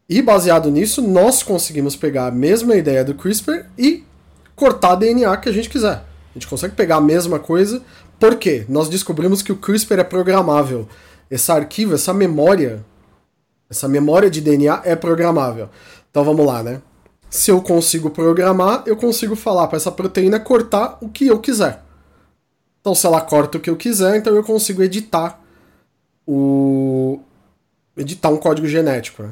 E 0.08 0.20
baseado 0.20 0.70
nisso, 0.70 1.00
nós 1.00 1.42
conseguimos 1.42 1.96
pegar 1.96 2.26
a 2.26 2.30
mesma 2.30 2.76
ideia 2.76 3.04
do 3.04 3.14
CRISPR 3.14 3.66
e 3.78 4.04
cortar 4.54 4.96
DNA 4.96 5.36
que 5.38 5.48
a 5.48 5.52
gente 5.52 5.68
quiser. 5.68 5.96
A 5.96 6.34
gente 6.34 6.46
consegue 6.46 6.74
pegar 6.74 6.96
a 6.96 7.00
mesma 7.00 7.38
coisa, 7.38 7.82
porque 8.18 8.66
nós 8.68 8.88
descobrimos 8.88 9.42
que 9.42 9.52
o 9.52 9.56
CRISPR 9.56 10.00
é 10.00 10.04
programável. 10.04 10.88
Esse 11.30 11.50
arquivo, 11.50 11.94
essa 11.94 12.12
memória 12.12 12.84
essa 13.74 13.88
memória 13.88 14.30
de 14.30 14.40
DNA 14.40 14.82
é 14.84 14.94
programável. 14.94 15.68
Então 16.10 16.24
vamos 16.24 16.46
lá, 16.46 16.62
né? 16.62 16.80
Se 17.28 17.50
eu 17.50 17.60
consigo 17.60 18.10
programar, 18.10 18.84
eu 18.86 18.96
consigo 18.96 19.34
falar 19.34 19.66
para 19.66 19.76
essa 19.76 19.90
proteína 19.90 20.38
cortar 20.38 20.98
o 21.00 21.08
que 21.08 21.26
eu 21.26 21.40
quiser. 21.40 21.82
Então, 22.80 22.94
se 22.94 23.06
ela 23.06 23.20
corta 23.20 23.58
o 23.58 23.60
que 23.60 23.70
eu 23.70 23.76
quiser, 23.76 24.16
então 24.16 24.36
eu 24.36 24.44
consigo 24.44 24.82
editar 24.82 25.40
o 26.26 27.18
editar 27.96 28.28
um 28.28 28.36
código 28.36 28.68
genético. 28.68 29.22
Né? 29.22 29.30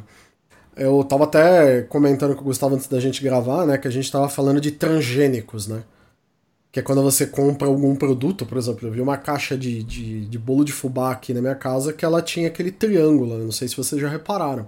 Eu 0.76 1.04
tava 1.04 1.24
até 1.24 1.82
comentando 1.82 2.34
com 2.34 2.40
o 2.42 2.44
Gustavo 2.44 2.74
antes 2.74 2.86
da 2.86 2.98
gente 2.98 3.22
gravar, 3.22 3.66
né, 3.66 3.76
que 3.76 3.86
a 3.86 3.90
gente 3.90 4.10
tava 4.10 4.28
falando 4.28 4.60
de 4.60 4.70
transgênicos, 4.70 5.66
né? 5.66 5.84
Que 6.70 6.80
é 6.80 6.82
quando 6.82 7.02
você 7.02 7.26
compra 7.26 7.68
algum 7.68 7.94
produto, 7.94 8.46
por 8.46 8.56
exemplo, 8.56 8.88
eu 8.88 8.92
vi 8.92 9.00
uma 9.00 9.18
caixa 9.18 9.56
de, 9.58 9.82
de, 9.82 10.24
de 10.26 10.38
bolo 10.38 10.64
de 10.64 10.72
fubá 10.72 11.12
aqui 11.12 11.34
na 11.34 11.42
minha 11.42 11.54
casa 11.54 11.92
que 11.92 12.04
ela 12.04 12.22
tinha 12.22 12.48
aquele 12.48 12.72
triângulo, 12.72 13.36
não 13.38 13.52
sei 13.52 13.68
se 13.68 13.76
vocês 13.76 14.00
já 14.00 14.08
repararam. 14.08 14.66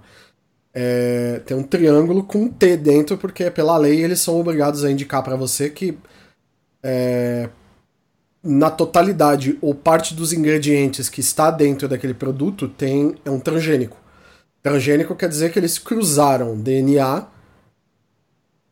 É, 0.73 1.41
tem 1.45 1.57
um 1.57 1.63
triângulo 1.63 2.23
com 2.23 2.43
um 2.43 2.49
T 2.49 2.77
dentro, 2.77 3.17
porque 3.17 3.49
pela 3.49 3.77
lei 3.77 4.03
eles 4.03 4.19
são 4.21 4.39
obrigados 4.39 4.83
a 4.83 4.91
indicar 4.91 5.23
para 5.23 5.35
você 5.35 5.69
que 5.69 5.97
é, 6.83 7.49
na 8.43 8.69
totalidade 8.69 9.57
ou 9.59 9.73
parte 9.73 10.13
dos 10.13 10.31
ingredientes 10.31 11.09
que 11.09 11.19
está 11.19 11.49
dentro 11.49 11.87
daquele 11.87 12.13
produto 12.13 12.67
tem 12.67 13.15
é 13.25 13.31
um 13.31 13.39
transgênico. 13.39 13.97
Transgênico 14.65 15.15
quer 15.15 15.29
dizer 15.29 15.51
que 15.51 15.59
eles 15.59 15.77
cruzaram 15.77 16.57
DNA 16.57 17.27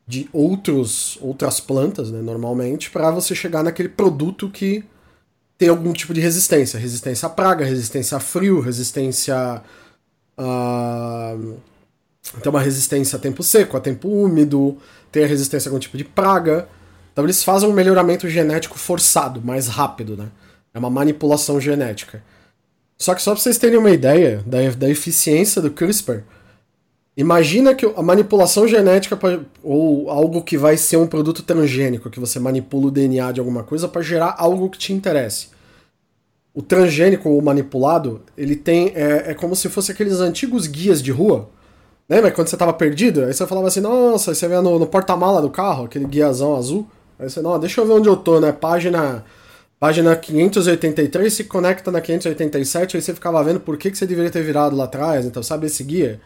de 0.07 0.27
outros 0.33 1.19
outras 1.21 1.59
plantas, 1.59 2.09
né, 2.09 2.19
normalmente, 2.19 2.89
para 2.89 3.11
você 3.11 3.35
chegar 3.35 3.61
naquele 3.61 3.89
produto 3.89 4.49
que 4.49 4.83
tem 5.55 5.69
algum 5.69 5.93
tipo 5.93 6.11
de 6.11 6.19
resistência, 6.19 6.79
resistência 6.79 7.27
à 7.27 7.29
praga, 7.29 7.63
resistência 7.63 8.17
a 8.17 8.19
frio, 8.19 8.59
resistência 8.59 9.61
a 10.35 11.35
tem 12.41 12.49
uma 12.49 12.59
resistência 12.59 13.15
a 13.17 13.19
tempo 13.19 13.43
seco, 13.43 13.77
a 13.77 13.79
tempo 13.79 14.09
úmido, 14.09 14.79
tem 15.11 15.23
a 15.23 15.27
resistência 15.27 15.69
a 15.69 15.71
algum 15.71 15.79
tipo 15.79 15.95
de 15.95 16.03
praga. 16.03 16.67
Então 17.11 17.23
eles 17.23 17.43
fazem 17.43 17.69
um 17.69 17.73
melhoramento 17.73 18.27
genético 18.27 18.79
forçado, 18.79 19.43
mais 19.43 19.67
rápido, 19.67 20.17
né? 20.17 20.29
É 20.73 20.79
uma 20.79 20.89
manipulação 20.89 21.61
genética. 21.61 22.23
Só 22.97 23.13
que 23.13 23.21
só 23.21 23.33
pra 23.33 23.41
vocês 23.41 23.57
terem 23.57 23.77
uma 23.77 23.91
ideia 23.91 24.43
da, 24.45 24.57
da 24.71 24.89
eficiência 24.89 25.61
do 25.61 25.71
CRISPR, 25.71 26.23
imagina 27.17 27.75
que 27.75 27.85
a 27.85 28.01
manipulação 28.01 28.67
genética 28.67 29.15
pra, 29.17 29.39
ou 29.61 30.09
algo 30.09 30.41
que 30.41 30.57
vai 30.57 30.77
ser 30.77 30.97
um 30.97 31.07
produto 31.07 31.43
transgênico, 31.43 32.09
que 32.09 32.19
você 32.19 32.39
manipula 32.39 32.87
o 32.87 32.91
DNA 32.91 33.31
de 33.31 33.39
alguma 33.39 33.63
coisa 33.63 33.87
para 33.87 34.01
gerar 34.01 34.35
algo 34.37 34.69
que 34.69 34.77
te 34.77 34.93
interesse. 34.93 35.49
O 36.53 36.61
transgênico 36.61 37.29
ou 37.29 37.41
manipulado, 37.41 38.21
ele 38.37 38.55
tem. 38.55 38.91
É, 38.95 39.31
é 39.31 39.33
como 39.33 39.55
se 39.55 39.69
fosse 39.69 39.91
aqueles 39.91 40.19
antigos 40.19 40.67
guias 40.67 41.01
de 41.01 41.11
rua 41.11 41.49
Lembra 42.09 42.31
quando 42.31 42.47
você 42.47 42.57
tava 42.57 42.73
perdido? 42.73 43.23
Aí 43.23 43.33
você 43.33 43.47
falava 43.47 43.67
assim, 43.67 43.79
nossa, 43.79 44.35
você 44.35 44.47
vê 44.47 44.59
no, 44.59 44.77
no 44.77 44.85
porta-mala 44.85 45.41
do 45.41 45.49
carro, 45.49 45.85
aquele 45.85 46.05
guiazão 46.05 46.55
azul. 46.55 46.85
Aí 47.17 47.29
você, 47.29 47.41
não, 47.41 47.57
deixa 47.59 47.79
eu 47.79 47.85
ver 47.85 47.93
onde 47.93 48.09
eu 48.09 48.17
tô, 48.17 48.39
né? 48.39 48.51
Página, 48.51 49.23
página 49.83 50.15
583 50.15 51.33
se 51.33 51.43
conecta 51.43 51.91
na 51.91 51.99
587, 51.99 52.95
aí 52.95 53.01
você 53.01 53.13
ficava 53.13 53.43
vendo 53.43 53.59
por 53.59 53.77
que, 53.77 53.91
que 53.91 53.97
você 53.97 54.05
deveria 54.05 54.31
ter 54.31 54.41
virado 54.41 54.77
lá 54.77 54.85
atrás, 54.85 55.25
então 55.25 55.43
sabe 55.43 55.67
esse 55.67 55.83
guia? 55.83 56.21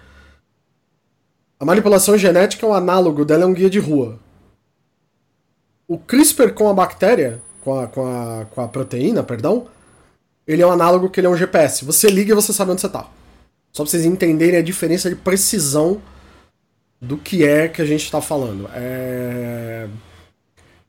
A 1.59 1.65
manipulação 1.65 2.15
genética 2.15 2.63
é 2.63 2.69
um 2.69 2.73
análogo 2.75 3.25
dela, 3.25 3.45
é 3.45 3.47
um 3.47 3.55
guia 3.55 3.67
de 3.67 3.79
rua. 3.79 4.19
O 5.87 5.97
CRISPR 5.97 6.53
com 6.53 6.69
a 6.69 6.73
bactéria, 6.75 7.41
com 7.63 7.79
a, 7.79 7.87
com 7.87 8.05
a, 8.05 8.45
com 8.45 8.61
a 8.61 8.67
proteína, 8.67 9.23
perdão, 9.23 9.65
ele 10.45 10.61
é 10.61 10.67
um 10.67 10.71
análogo 10.71 11.09
que 11.09 11.19
ele 11.19 11.25
é 11.25 11.29
um 11.31 11.35
GPS. 11.35 11.83
Você 11.83 12.09
liga 12.11 12.33
e 12.33 12.35
você 12.35 12.53
sabe 12.53 12.69
onde 12.69 12.81
você 12.81 12.89
tá. 12.89 13.09
Só 13.71 13.81
pra 13.81 13.89
vocês 13.89 14.05
entenderem 14.05 14.59
a 14.59 14.63
diferença 14.63 15.09
de 15.09 15.15
precisão 15.15 15.99
do 17.01 17.17
que 17.17 17.43
é 17.43 17.67
que 17.67 17.81
a 17.81 17.85
gente 17.85 18.03
está 18.03 18.21
falando. 18.21 18.69
É... 18.75 19.87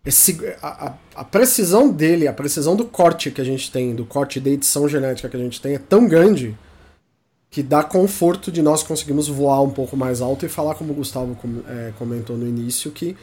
Esse, 0.05 0.39
a, 0.63 0.95
a, 1.15 1.25
precisão 1.25 1.91
dele, 1.91 2.27
a 2.27 2.33
precisão 2.33 2.75
do 2.75 2.85
corte 2.85 3.31
que 3.31 3.41
a 3.41 3.45
gente 3.45 3.71
tem, 3.71 3.95
do 3.95 4.05
corte 4.05 4.41
da 4.41 4.49
edição 4.49 4.89
genética 4.89 5.29
que 5.29 5.37
a 5.37 5.41
gente 5.41 5.61
tem, 5.61 5.75
é 5.75 5.79
tão 5.79 6.09
grande 6.09 6.57
que 7.51 7.63
dá 7.63 7.83
conforto 7.83 8.53
de 8.53 8.63
nós 8.63 8.83
conseguirmos 8.83 9.29
voar 9.29 9.63
um 9.63 9.71
pouco 9.71 9.97
mais 9.97 10.21
alto 10.21 10.47
e 10.47 10.49
falar, 10.49 10.75
como 10.75 10.93
o 10.93 10.97
Gustavo 10.97 11.37
é, 11.67 11.93
comentou 11.99 12.37
no 12.37 12.47
início, 12.47 12.91
que 12.91 13.17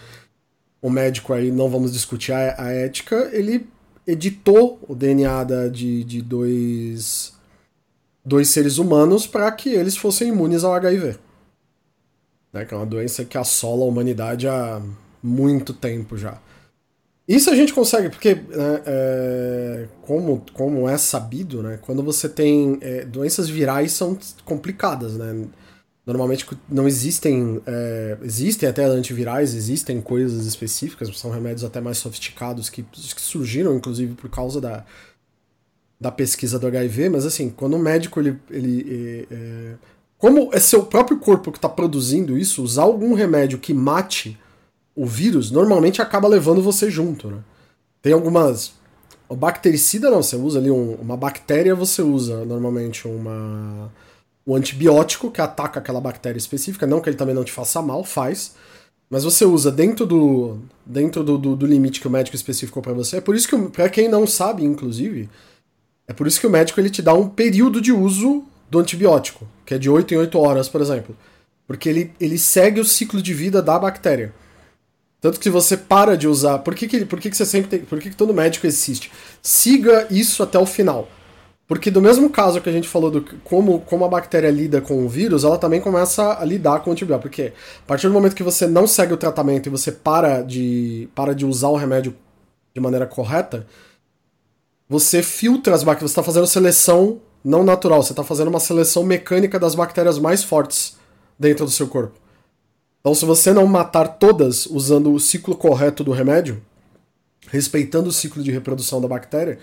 o 0.81 0.89
médico 0.89 1.33
aí, 1.33 1.51
não 1.51 1.69
vamos 1.69 1.93
discutir 1.93 2.31
a, 2.31 2.63
a 2.65 2.71
ética, 2.71 3.29
ele 3.31 3.67
editou 4.05 4.79
o 4.87 4.93
DNA 4.93 5.43
da, 5.43 5.67
de, 5.67 6.03
de 6.03 6.21
dois 6.21 7.33
dois 8.25 8.49
seres 8.49 8.79
humanos 8.79 9.27
para 9.27 9.51
que 9.51 9.69
eles 9.69 9.95
fossem 9.95 10.29
imunes 10.29 10.63
ao 10.63 10.73
HIV. 10.73 11.17
Né, 12.51 12.65
que 12.65 12.73
é 12.73 12.77
uma 12.77 12.85
doença 12.85 13.23
que 13.23 13.37
assola 13.37 13.83
a 13.83 13.87
humanidade 13.87 14.47
há 14.47 14.81
muito 15.21 15.73
tempo 15.73 16.17
já. 16.17 16.39
Isso 17.27 17.49
a 17.49 17.55
gente 17.55 17.73
consegue, 17.73 18.09
porque, 18.09 18.35
né, 18.35 18.81
é, 18.85 19.87
como, 20.03 20.43
como 20.53 20.87
é 20.87 20.97
sabido, 20.97 21.63
né, 21.63 21.79
quando 21.81 22.03
você 22.03 22.29
tem. 22.29 22.77
É, 22.81 23.03
doenças 23.03 23.49
virais 23.49 23.93
são 23.93 24.17
complicadas, 24.43 25.17
né? 25.17 25.45
Normalmente 26.05 26.47
não 26.69 26.87
existem. 26.87 27.61
É, 27.65 28.17
existem 28.21 28.69
até 28.69 28.85
antivirais, 28.85 29.55
existem 29.55 29.99
coisas 30.01 30.45
específicas, 30.45 31.09
são 31.17 31.31
remédios 31.31 31.63
até 31.63 31.81
mais 31.81 31.97
sofisticados 31.97 32.69
que, 32.69 32.83
que 32.83 33.21
surgiram, 33.21 33.75
inclusive, 33.75 34.13
por 34.13 34.29
causa 34.29 34.61
da, 34.61 34.85
da 35.99 36.11
pesquisa 36.11 36.59
do 36.59 36.67
HIV, 36.67 37.09
mas 37.09 37.25
assim, 37.25 37.49
quando 37.49 37.75
o 37.75 37.79
médico 37.79 38.19
ele, 38.19 38.37
ele 38.51 39.25
é, 39.31 39.33
é, 39.33 39.73
como 40.17 40.49
é 40.53 40.59
seu 40.59 40.83
próprio 40.85 41.17
corpo 41.17 41.51
que 41.51 41.57
está 41.57 41.69
produzindo 41.69 42.37
isso, 42.37 42.61
usar 42.61 42.83
algum 42.83 43.13
remédio 43.13 43.57
que 43.57 43.73
mate 43.73 44.37
o 44.95 45.05
vírus 45.05 45.51
normalmente 45.51 46.01
acaba 46.01 46.27
levando 46.27 46.61
você 46.61 46.89
junto, 46.89 47.29
né? 47.29 47.39
Tem 48.01 48.13
algumas 48.13 48.73
o 49.27 49.35
bactericida 49.35 50.09
não, 50.09 50.21
você 50.21 50.35
usa 50.35 50.59
ali 50.59 50.69
um, 50.69 50.93
uma 50.95 51.17
bactéria, 51.17 51.73
você 51.73 52.01
usa 52.01 52.45
normalmente 52.45 53.07
uma 53.07 53.91
um 54.47 54.55
antibiótico 54.55 55.31
que 55.31 55.41
ataca 55.41 55.79
aquela 55.79 55.99
bactéria 55.99 56.37
específica, 56.37 56.85
não 56.85 57.01
que 57.01 57.09
ele 57.09 57.17
também 57.17 57.33
não 57.33 57.43
te 57.43 57.51
faça 57.51 57.81
mal, 57.81 58.03
faz. 58.03 58.53
Mas 59.09 59.23
você 59.23 59.43
usa 59.43 59.71
dentro 59.71 60.05
do 60.05 60.59
dentro 60.85 61.23
do, 61.23 61.37
do, 61.37 61.55
do 61.55 61.65
limite 61.65 61.99
que 61.99 62.07
o 62.07 62.11
médico 62.11 62.35
especificou 62.35 62.81
para 62.81 62.93
você. 62.93 63.17
É 63.17 63.21
por 63.21 63.35
isso 63.35 63.47
que, 63.47 63.57
para 63.69 63.89
quem 63.89 64.07
não 64.07 64.27
sabe, 64.27 64.63
inclusive, 64.63 65.29
é 66.07 66.13
por 66.13 66.27
isso 66.27 66.39
que 66.39 66.47
o 66.47 66.49
médico 66.49 66.79
ele 66.79 66.89
te 66.89 67.01
dá 67.01 67.13
um 67.13 67.27
período 67.27 67.81
de 67.81 67.91
uso 67.91 68.43
do 68.69 68.79
antibiótico, 68.79 69.47
que 69.65 69.73
é 69.73 69.77
de 69.77 69.89
8 69.89 70.13
em 70.13 70.17
8 70.17 70.39
horas, 70.39 70.69
por 70.69 70.81
exemplo. 70.81 71.15
Porque 71.67 71.89
ele, 71.89 72.13
ele 72.19 72.37
segue 72.37 72.79
o 72.79 72.85
ciclo 72.85 73.21
de 73.21 73.33
vida 73.33 73.61
da 73.61 73.79
bactéria. 73.79 74.33
Tanto 75.25 75.39
que 75.39 75.49
você 75.49 75.75
para 75.75 76.15
de 76.15 76.27
usar. 76.27 76.59
Por 76.59 76.75
que, 76.75 76.87
que, 76.87 77.03
por 77.03 77.19
que, 77.19 77.31
que 77.31 77.35
você 77.35 77.47
sempre 77.47 77.67
tem. 77.67 77.79
Por 77.79 77.99
que, 77.99 78.11
que 78.11 78.15
todo 78.15 78.31
médico 78.31 78.67
existe? 78.67 79.11
Siga 79.41 80.05
isso 80.11 80.43
até 80.43 80.59
o 80.59 80.67
final. 80.67 81.07
Porque 81.67 81.89
do 81.89 81.99
mesmo 81.99 82.29
caso 82.29 82.61
que 82.61 82.69
a 82.69 82.71
gente 82.71 82.87
falou 82.87 83.09
do 83.09 83.25
como, 83.43 83.79
como 83.79 84.05
a 84.05 84.07
bactéria 84.07 84.51
lida 84.51 84.81
com 84.81 85.03
o 85.03 85.09
vírus, 85.09 85.43
ela 85.43 85.57
também 85.57 85.81
começa 85.81 86.39
a 86.39 86.45
lidar 86.45 86.81
com 86.81 86.91
o 86.91 86.93
antibiótico. 86.93 87.27
Porque 87.27 87.53
a 87.79 87.87
partir 87.87 88.05
do 88.05 88.13
momento 88.13 88.35
que 88.35 88.43
você 88.43 88.67
não 88.67 88.85
segue 88.85 89.15
o 89.15 89.17
tratamento 89.17 89.65
e 89.65 89.71
você 89.71 89.91
para 89.91 90.43
de, 90.43 91.09
para 91.15 91.33
de 91.33 91.43
usar 91.43 91.69
o 91.69 91.75
remédio 91.75 92.15
de 92.71 92.79
maneira 92.79 93.07
correta, 93.07 93.65
você 94.87 95.23
filtra 95.23 95.73
as 95.73 95.81
bactérias, 95.81 96.11
você 96.11 96.19
está 96.19 96.23
fazendo 96.23 96.45
seleção 96.45 97.19
não 97.43 97.63
natural, 97.63 98.03
você 98.03 98.11
está 98.11 98.23
fazendo 98.23 98.49
uma 98.49 98.59
seleção 98.59 99.01
mecânica 99.01 99.57
das 99.57 99.73
bactérias 99.73 100.19
mais 100.19 100.43
fortes 100.43 100.97
dentro 101.39 101.65
do 101.65 101.71
seu 101.71 101.87
corpo. 101.87 102.24
Então, 103.05 103.13
se 103.13 103.23
você 103.23 103.53
não 103.53 103.67
matar 103.67 104.07
todas 104.07 104.65
usando 104.65 105.13
o 105.13 105.19
ciclo 105.19 105.55
correto 105.55 106.03
do 106.03 106.11
remédio, 106.11 106.59
respeitando 107.51 108.09
o 108.09 108.11
ciclo 108.11 108.41
de 108.41 108.49
reprodução 108.49 108.99
da 108.99 109.07
bactéria, 109.07 109.59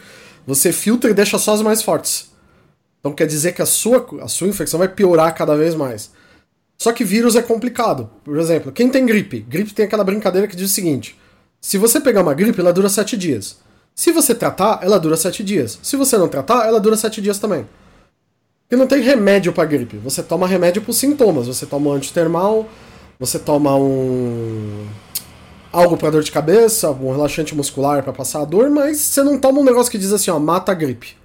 você 0.46 0.72
filtra 0.72 1.10
e 1.10 1.14
deixa 1.14 1.36
só 1.40 1.52
as 1.52 1.60
mais 1.60 1.82
fortes. 1.82 2.30
Então 3.00 3.12
quer 3.12 3.26
dizer 3.26 3.50
que 3.50 3.60
a 3.60 3.66
sua, 3.66 4.06
a 4.20 4.28
sua 4.28 4.46
infecção 4.46 4.78
vai 4.78 4.86
piorar 4.86 5.34
cada 5.34 5.56
vez 5.56 5.74
mais. 5.74 6.12
Só 6.78 6.92
que 6.92 7.02
vírus 7.02 7.34
é 7.34 7.42
complicado. 7.42 8.08
Por 8.22 8.38
exemplo, 8.38 8.70
quem 8.70 8.88
tem 8.88 9.04
gripe? 9.04 9.40
Gripe 9.40 9.74
tem 9.74 9.86
aquela 9.86 10.04
brincadeira 10.04 10.46
que 10.46 10.54
diz 10.54 10.70
o 10.70 10.72
seguinte: 10.72 11.18
se 11.60 11.76
você 11.76 12.00
pegar 12.00 12.22
uma 12.22 12.34
gripe, 12.34 12.60
ela 12.60 12.72
dura 12.72 12.88
7 12.88 13.16
dias. 13.16 13.56
Se 13.92 14.12
você 14.12 14.36
tratar, 14.36 14.78
ela 14.84 15.00
dura 15.00 15.16
7 15.16 15.42
dias. 15.42 15.80
Se 15.82 15.96
você 15.96 16.16
não 16.16 16.28
tratar, 16.28 16.68
ela 16.68 16.78
dura 16.78 16.96
7 16.96 17.20
dias 17.20 17.40
também. 17.40 17.66
Porque 18.68 18.76
não 18.76 18.86
tem 18.86 19.02
remédio 19.02 19.52
para 19.52 19.64
gripe. 19.64 19.96
Você 19.96 20.22
toma 20.22 20.46
remédio 20.46 20.80
para 20.80 20.94
sintomas. 20.94 21.48
Você 21.48 21.66
toma 21.66 21.90
um 21.90 21.92
antitermal, 21.94 22.68
você 23.22 23.38
toma 23.38 23.76
um 23.76 24.84
algo 25.72 25.96
para 25.96 26.10
dor 26.10 26.24
de 26.24 26.32
cabeça, 26.32 26.90
um 26.90 27.12
relaxante 27.12 27.54
muscular 27.54 28.02
para 28.02 28.12
passar 28.12 28.42
a 28.42 28.44
dor, 28.44 28.68
mas 28.68 28.98
você 28.98 29.22
não 29.22 29.38
toma 29.38 29.60
um 29.60 29.64
negócio 29.64 29.92
que 29.92 29.96
diz 29.96 30.12
assim, 30.12 30.32
ó, 30.32 30.40
mata 30.40 30.72
a 30.72 30.74
gripe. 30.74 31.16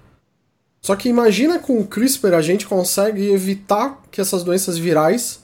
Só 0.80 0.96
que 0.96 1.10
imagina 1.10 1.58
com 1.58 1.80
o 1.80 1.88
CRISPR 1.88 2.36
a 2.36 2.42
gente 2.42 2.68
consegue 2.68 3.32
evitar 3.32 4.00
que 4.12 4.22
essas 4.22 4.44
doenças 4.44 4.78
virais 4.78 5.44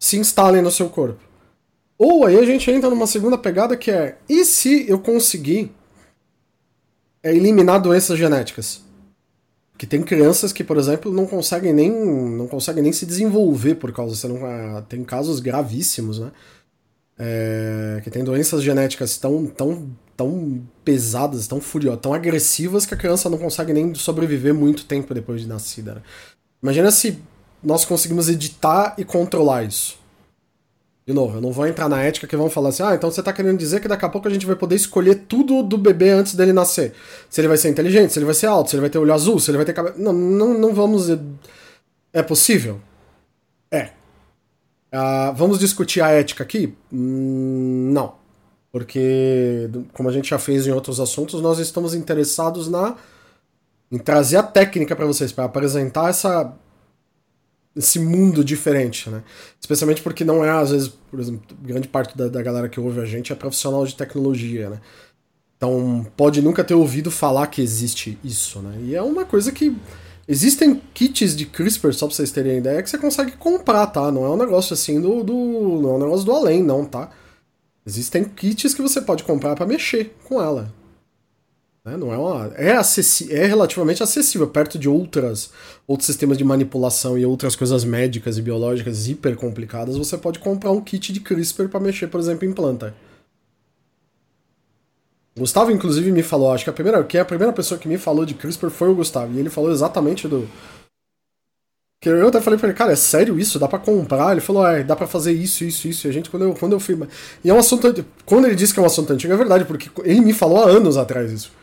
se 0.00 0.16
instalem 0.18 0.62
no 0.62 0.70
seu 0.72 0.88
corpo. 0.88 1.20
Ou 1.96 2.26
aí 2.26 2.36
a 2.36 2.44
gente 2.44 2.68
entra 2.68 2.90
numa 2.90 3.06
segunda 3.06 3.38
pegada 3.38 3.76
que 3.76 3.92
é: 3.92 4.18
e 4.28 4.44
se 4.44 4.84
eu 4.88 4.98
conseguir 4.98 5.70
é 7.22 7.32
eliminar 7.32 7.80
doenças 7.80 8.18
genéticas. 8.18 8.82
Que 9.82 9.86
tem 9.88 10.00
crianças 10.00 10.52
que, 10.52 10.62
por 10.62 10.76
exemplo, 10.76 11.10
não 11.10 11.26
conseguem 11.26 11.72
nem, 11.72 11.90
não 11.90 12.46
conseguem 12.46 12.84
nem 12.84 12.92
se 12.92 13.04
desenvolver 13.04 13.74
por 13.74 13.92
causa. 13.92 14.14
Você 14.14 14.28
não, 14.28 14.46
ah, 14.46 14.80
tem 14.88 15.02
casos 15.02 15.40
gravíssimos, 15.40 16.20
né? 16.20 16.30
É, 17.18 18.00
que 18.04 18.08
tem 18.08 18.22
doenças 18.22 18.62
genéticas 18.62 19.18
tão, 19.18 19.44
tão, 19.44 19.90
tão 20.16 20.62
pesadas, 20.84 21.48
tão 21.48 21.60
furiosas, 21.60 22.00
tão 22.00 22.14
agressivas 22.14 22.86
que 22.86 22.94
a 22.94 22.96
criança 22.96 23.28
não 23.28 23.36
consegue 23.36 23.72
nem 23.72 23.92
sobreviver 23.92 24.54
muito 24.54 24.84
tempo 24.84 25.12
depois 25.12 25.40
de 25.40 25.48
nascida. 25.48 25.94
Né? 25.96 26.02
Imagina 26.62 26.92
se 26.92 27.18
nós 27.60 27.84
conseguimos 27.84 28.28
editar 28.28 28.94
e 28.96 29.04
controlar 29.04 29.64
isso. 29.64 29.98
De 31.04 31.12
novo, 31.12 31.38
eu 31.38 31.40
não 31.40 31.50
vou 31.50 31.66
entrar 31.66 31.88
na 31.88 32.00
ética 32.00 32.28
que 32.28 32.36
vão 32.36 32.48
falar 32.48 32.68
assim, 32.68 32.82
ah, 32.84 32.94
então 32.94 33.10
você 33.10 33.20
está 33.20 33.32
querendo 33.32 33.58
dizer 33.58 33.80
que 33.80 33.88
daqui 33.88 34.04
a 34.04 34.08
pouco 34.08 34.28
a 34.28 34.30
gente 34.30 34.46
vai 34.46 34.54
poder 34.54 34.76
escolher 34.76 35.24
tudo 35.26 35.62
do 35.62 35.76
bebê 35.76 36.10
antes 36.10 36.34
dele 36.36 36.52
nascer. 36.52 36.94
Se 37.28 37.40
ele 37.40 37.48
vai 37.48 37.56
ser 37.56 37.70
inteligente, 37.70 38.12
se 38.12 38.20
ele 38.20 38.26
vai 38.26 38.34
ser 38.34 38.46
alto, 38.46 38.70
se 38.70 38.76
ele 38.76 38.82
vai 38.82 38.90
ter 38.90 38.98
olho 38.98 39.12
azul, 39.12 39.40
se 39.40 39.50
ele 39.50 39.58
vai 39.58 39.66
ter 39.66 39.72
cabelo. 39.72 39.96
Não, 39.98 40.12
não, 40.12 40.54
não 40.54 40.72
vamos. 40.72 41.08
É 42.12 42.22
possível? 42.22 42.80
É. 43.68 43.90
Uh, 44.94 45.34
vamos 45.34 45.58
discutir 45.58 46.00
a 46.02 46.10
ética 46.10 46.44
aqui? 46.44 46.72
Hum, 46.92 47.90
não. 47.92 48.14
Porque, 48.70 49.68
como 49.92 50.08
a 50.08 50.12
gente 50.12 50.30
já 50.30 50.38
fez 50.38 50.66
em 50.66 50.70
outros 50.70 51.00
assuntos, 51.00 51.42
nós 51.42 51.58
estamos 51.58 51.94
interessados 51.94 52.68
na 52.68 52.96
em 53.90 53.98
trazer 53.98 54.38
a 54.38 54.42
técnica 54.42 54.96
para 54.96 55.04
vocês, 55.04 55.32
para 55.32 55.44
apresentar 55.44 56.08
essa 56.08 56.54
esse 57.74 57.98
mundo 57.98 58.44
diferente, 58.44 59.08
né? 59.08 59.22
Especialmente 59.60 60.02
porque 60.02 60.24
não 60.24 60.44
é, 60.44 60.50
às 60.50 60.70
vezes, 60.70 60.88
por 60.88 61.18
exemplo, 61.18 61.56
grande 61.62 61.88
parte 61.88 62.16
da, 62.16 62.28
da 62.28 62.42
galera 62.42 62.68
que 62.68 62.78
ouve 62.78 63.00
a 63.00 63.06
gente 63.06 63.32
é 63.32 63.36
profissional 63.36 63.84
de 63.86 63.94
tecnologia, 63.94 64.70
né? 64.70 64.80
Então 65.56 66.04
pode 66.16 66.42
nunca 66.42 66.64
ter 66.64 66.74
ouvido 66.74 67.10
falar 67.10 67.46
que 67.46 67.62
existe 67.62 68.18
isso, 68.22 68.60
né? 68.60 68.78
E 68.80 68.94
é 68.94 69.02
uma 69.02 69.24
coisa 69.24 69.52
que. 69.52 69.76
Existem 70.28 70.80
kits 70.94 71.36
de 71.36 71.46
CRISPR, 71.46 71.92
só 71.92 72.06
pra 72.06 72.14
vocês 72.14 72.30
terem 72.30 72.58
ideia, 72.58 72.80
que 72.82 72.88
você 72.88 72.96
consegue 72.96 73.32
comprar, 73.32 73.86
tá? 73.88 74.10
Não 74.12 74.24
é 74.24 74.30
um 74.30 74.36
negócio 74.36 74.74
assim 74.74 75.00
do. 75.00 75.22
do 75.22 75.34
não 75.80 75.90
é 75.90 75.94
um 75.94 75.98
negócio 75.98 76.24
do 76.24 76.32
além, 76.32 76.62
não, 76.62 76.84
tá? 76.84 77.10
Existem 77.86 78.24
kits 78.24 78.74
que 78.74 78.82
você 78.82 79.00
pode 79.00 79.24
comprar 79.24 79.56
para 79.56 79.66
mexer 79.66 80.16
com 80.24 80.40
ela. 80.40 80.72
Né? 81.84 81.96
Não 81.96 82.12
é, 82.12 82.16
uma, 82.16 82.52
é, 82.54 82.72
acessi 82.72 83.32
é 83.32 83.44
relativamente 83.44 84.02
acessível, 84.02 84.46
perto 84.48 84.78
de 84.78 84.88
outras 84.88 85.50
outros 85.86 86.06
sistemas 86.06 86.38
de 86.38 86.44
manipulação 86.44 87.18
e 87.18 87.26
outras 87.26 87.56
coisas 87.56 87.84
médicas 87.84 88.38
e 88.38 88.42
biológicas 88.42 89.08
hiper 89.08 89.36
complicadas, 89.36 89.96
você 89.96 90.16
pode 90.16 90.38
comprar 90.38 90.70
um 90.70 90.80
kit 90.80 91.12
de 91.12 91.18
CRISPR 91.20 91.68
para 91.68 91.80
mexer, 91.80 92.06
por 92.06 92.20
exemplo, 92.20 92.46
em 92.46 92.52
planta. 92.52 92.94
Gustavo, 95.36 95.72
inclusive, 95.72 96.12
me 96.12 96.22
falou, 96.22 96.52
acho 96.52 96.62
que 96.62 96.70
a 96.70 96.72
primeira, 96.72 97.02
que 97.02 97.18
a 97.18 97.24
primeira 97.24 97.52
pessoa 97.52 97.80
que 97.80 97.88
me 97.88 97.98
falou 97.98 98.24
de 98.24 98.34
CRISPR 98.34 98.70
foi 98.70 98.88
o 98.88 98.94
Gustavo, 98.94 99.34
e 99.34 99.40
ele 99.40 99.50
falou 99.50 99.72
exatamente 99.72 100.28
do. 100.28 100.48
Que 102.00 102.08
eu 102.08 102.28
até 102.28 102.40
falei 102.40 102.58
pra 102.58 102.68
ele, 102.68 102.76
cara, 102.76 102.92
é 102.92 102.96
sério 102.96 103.38
isso? 103.38 103.58
Dá 103.58 103.66
pra 103.66 103.78
comprar? 103.78 104.32
Ele 104.32 104.40
falou, 104.40 104.66
é, 104.66 104.82
dá 104.82 104.94
pra 104.94 105.06
fazer 105.06 105.32
isso, 105.32 105.64
isso, 105.64 105.88
isso. 105.88 106.06
E 106.06 106.10
a 106.10 106.12
gente, 106.12 106.28
quando 106.28 106.42
eu, 106.44 106.54
quando 106.54 106.72
eu 106.72 106.80
fui. 106.80 106.98
E 107.44 107.48
é 107.48 107.54
um 107.54 107.58
assunto. 107.58 108.04
Quando 108.26 108.46
ele 108.46 108.56
disse 108.56 108.74
que 108.74 108.80
é 108.80 108.82
um 108.82 108.86
assunto 108.86 109.12
antigo, 109.12 109.32
é 109.32 109.36
verdade, 109.36 109.64
porque 109.64 109.88
ele 110.04 110.20
me 110.20 110.32
falou 110.32 110.58
há 110.58 110.68
anos 110.68 110.96
atrás 110.96 111.30
isso. 111.30 111.61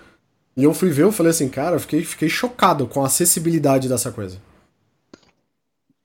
E 0.59 0.63
eu 0.65 0.73
fui 0.73 0.89
ver, 0.89 1.03
eu 1.03 1.11
falei 1.13 1.29
assim, 1.29 1.47
cara, 1.47 1.77
eu 1.77 1.79
fiquei, 1.79 2.03
fiquei 2.03 2.27
chocado 2.27 2.85
com 2.85 3.01
a 3.01 3.05
acessibilidade 3.05 3.87
dessa 3.87 4.11
coisa. 4.11 4.37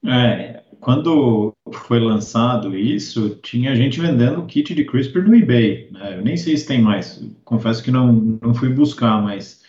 É, 0.07 0.63
quando 0.79 1.53
foi 1.73 1.99
lançado 1.99 2.77
isso, 2.77 3.31
tinha 3.43 3.75
gente 3.75 4.01
vendendo 4.01 4.47
kit 4.47 4.73
de 4.73 4.85
CRISPR 4.85 5.27
no 5.27 5.35
eBay. 5.35 5.89
Né? 5.91 6.19
Eu 6.19 6.23
nem 6.23 6.37
sei 6.37 6.57
se 6.57 6.69
tem 6.69 6.81
mais, 6.81 7.21
confesso 7.45 7.83
que 7.83 7.91
não, 7.91 8.13
não 8.13 8.55
fui 8.55 8.69
buscar, 8.69 9.21
mas 9.21 9.61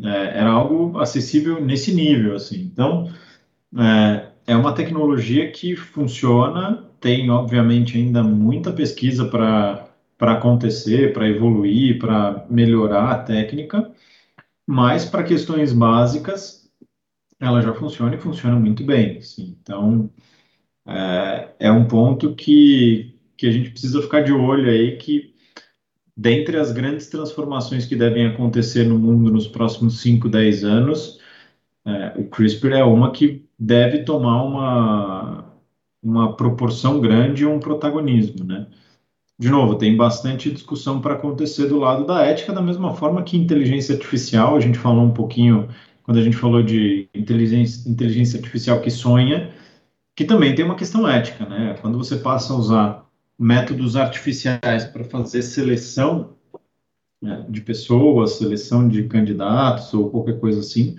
é, 0.00 0.38
era 0.38 0.50
algo 0.50 0.96
acessível 1.00 1.60
nesse 1.60 1.92
nível, 1.92 2.36
assim. 2.36 2.70
Então, 2.72 3.12
é, 3.76 4.28
é 4.46 4.54
uma 4.54 4.72
tecnologia 4.72 5.50
que 5.50 5.74
funciona, 5.74 6.84
tem, 7.00 7.28
obviamente, 7.32 7.98
ainda 7.98 8.22
muita 8.22 8.72
pesquisa 8.72 9.24
para 9.24 9.90
acontecer, 10.20 11.12
para 11.12 11.28
evoluir, 11.28 11.98
para 11.98 12.46
melhorar 12.48 13.10
a 13.10 13.18
técnica, 13.18 13.90
mas 14.70 15.04
para 15.04 15.24
questões 15.24 15.72
básicas 15.72 16.70
ela 17.40 17.60
já 17.60 17.74
funciona 17.74 18.14
e 18.14 18.20
funciona 18.20 18.54
muito 18.54 18.84
bem. 18.84 19.18
Assim. 19.18 19.58
Então 19.60 20.08
é, 20.86 21.48
é, 21.58 21.72
um 21.72 21.88
ponto 21.88 22.36
que, 22.36 23.18
que 23.36 23.48
a 23.48 23.50
gente 23.50 23.70
precisa 23.70 24.00
ficar 24.00 24.20
de 24.20 24.32
olho 24.32 24.70
aí 24.70 24.96
que 24.96 25.34
dentre 26.16 26.56
as 26.56 26.70
grandes 26.70 27.08
transformações 27.08 27.84
que 27.84 27.96
devem 27.96 28.26
acontecer 28.26 28.84
no 28.84 28.96
mundo 28.96 29.32
nos 29.32 29.48
próximos 29.48 30.00
5, 30.02 30.28
10 30.28 30.62
anos, 30.62 31.18
é, 31.84 32.12
o 32.16 32.28
CRISPR 32.28 32.74
é 32.74 32.84
uma 32.84 33.10
que 33.10 33.44
deve 33.58 34.04
tomar 34.04 34.44
uma, 34.44 35.52
uma 36.00 36.36
proporção 36.36 37.00
grande 37.00 37.42
e 37.42 37.46
um 37.46 37.58
protagonismo, 37.58 38.44
né? 38.44 38.68
De 39.40 39.48
novo, 39.48 39.74
tem 39.76 39.96
bastante 39.96 40.50
discussão 40.50 41.00
para 41.00 41.14
acontecer 41.14 41.66
do 41.66 41.78
lado 41.78 42.04
da 42.04 42.22
ética, 42.26 42.52
da 42.52 42.60
mesma 42.60 42.94
forma 42.94 43.22
que 43.22 43.38
inteligência 43.38 43.94
artificial, 43.94 44.54
a 44.54 44.60
gente 44.60 44.78
falou 44.78 45.02
um 45.02 45.14
pouquinho 45.14 45.66
quando 46.02 46.18
a 46.18 46.22
gente 46.22 46.36
falou 46.36 46.62
de 46.62 47.08
inteligência, 47.14 47.88
inteligência 47.90 48.38
artificial 48.38 48.82
que 48.82 48.90
sonha, 48.90 49.50
que 50.14 50.26
também 50.26 50.54
tem 50.54 50.62
uma 50.62 50.74
questão 50.74 51.08
ética, 51.08 51.46
né? 51.46 51.74
Quando 51.80 51.96
você 51.96 52.16
passa 52.16 52.52
a 52.52 52.56
usar 52.56 53.06
métodos 53.38 53.96
artificiais 53.96 54.84
para 54.84 55.04
fazer 55.04 55.40
seleção 55.40 56.36
né, 57.22 57.46
de 57.48 57.62
pessoas, 57.62 58.32
seleção 58.32 58.86
de 58.86 59.04
candidatos 59.04 59.94
ou 59.94 60.10
qualquer 60.10 60.38
coisa 60.38 60.60
assim, 60.60 60.98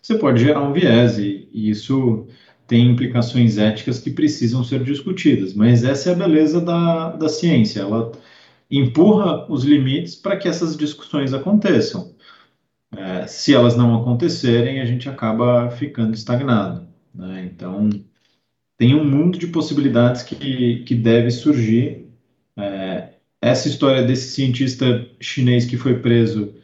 você 0.00 0.16
pode 0.16 0.40
gerar 0.40 0.62
um 0.62 0.72
viés 0.72 1.18
e, 1.18 1.50
e 1.52 1.68
isso 1.68 2.26
tem 2.66 2.90
implicações 2.90 3.58
éticas 3.58 3.98
que 3.98 4.10
precisam 4.10 4.64
ser 4.64 4.82
discutidas, 4.82 5.54
mas 5.54 5.84
essa 5.84 6.10
é 6.10 6.12
a 6.12 6.16
beleza 6.16 6.60
da, 6.60 7.10
da 7.10 7.28
ciência, 7.28 7.80
ela 7.80 8.12
empurra 8.70 9.50
os 9.50 9.64
limites 9.64 10.16
para 10.16 10.36
que 10.36 10.48
essas 10.48 10.76
discussões 10.76 11.32
aconteçam. 11.34 12.14
É, 12.96 13.26
se 13.26 13.52
elas 13.54 13.76
não 13.76 14.00
acontecerem, 14.00 14.80
a 14.80 14.84
gente 14.84 15.08
acaba 15.08 15.70
ficando 15.70 16.14
estagnado. 16.14 16.86
Né? 17.14 17.50
Então, 17.52 17.90
tem 18.76 18.94
um 18.94 19.04
mundo 19.04 19.38
de 19.38 19.48
possibilidades 19.48 20.22
que, 20.22 20.84
que 20.84 20.94
deve 20.94 21.30
surgir. 21.30 22.08
É, 22.56 23.14
essa 23.40 23.68
história 23.68 24.02
desse 24.02 24.30
cientista 24.32 25.06
chinês 25.20 25.66
que 25.66 25.76
foi 25.76 25.98
preso 25.98 26.54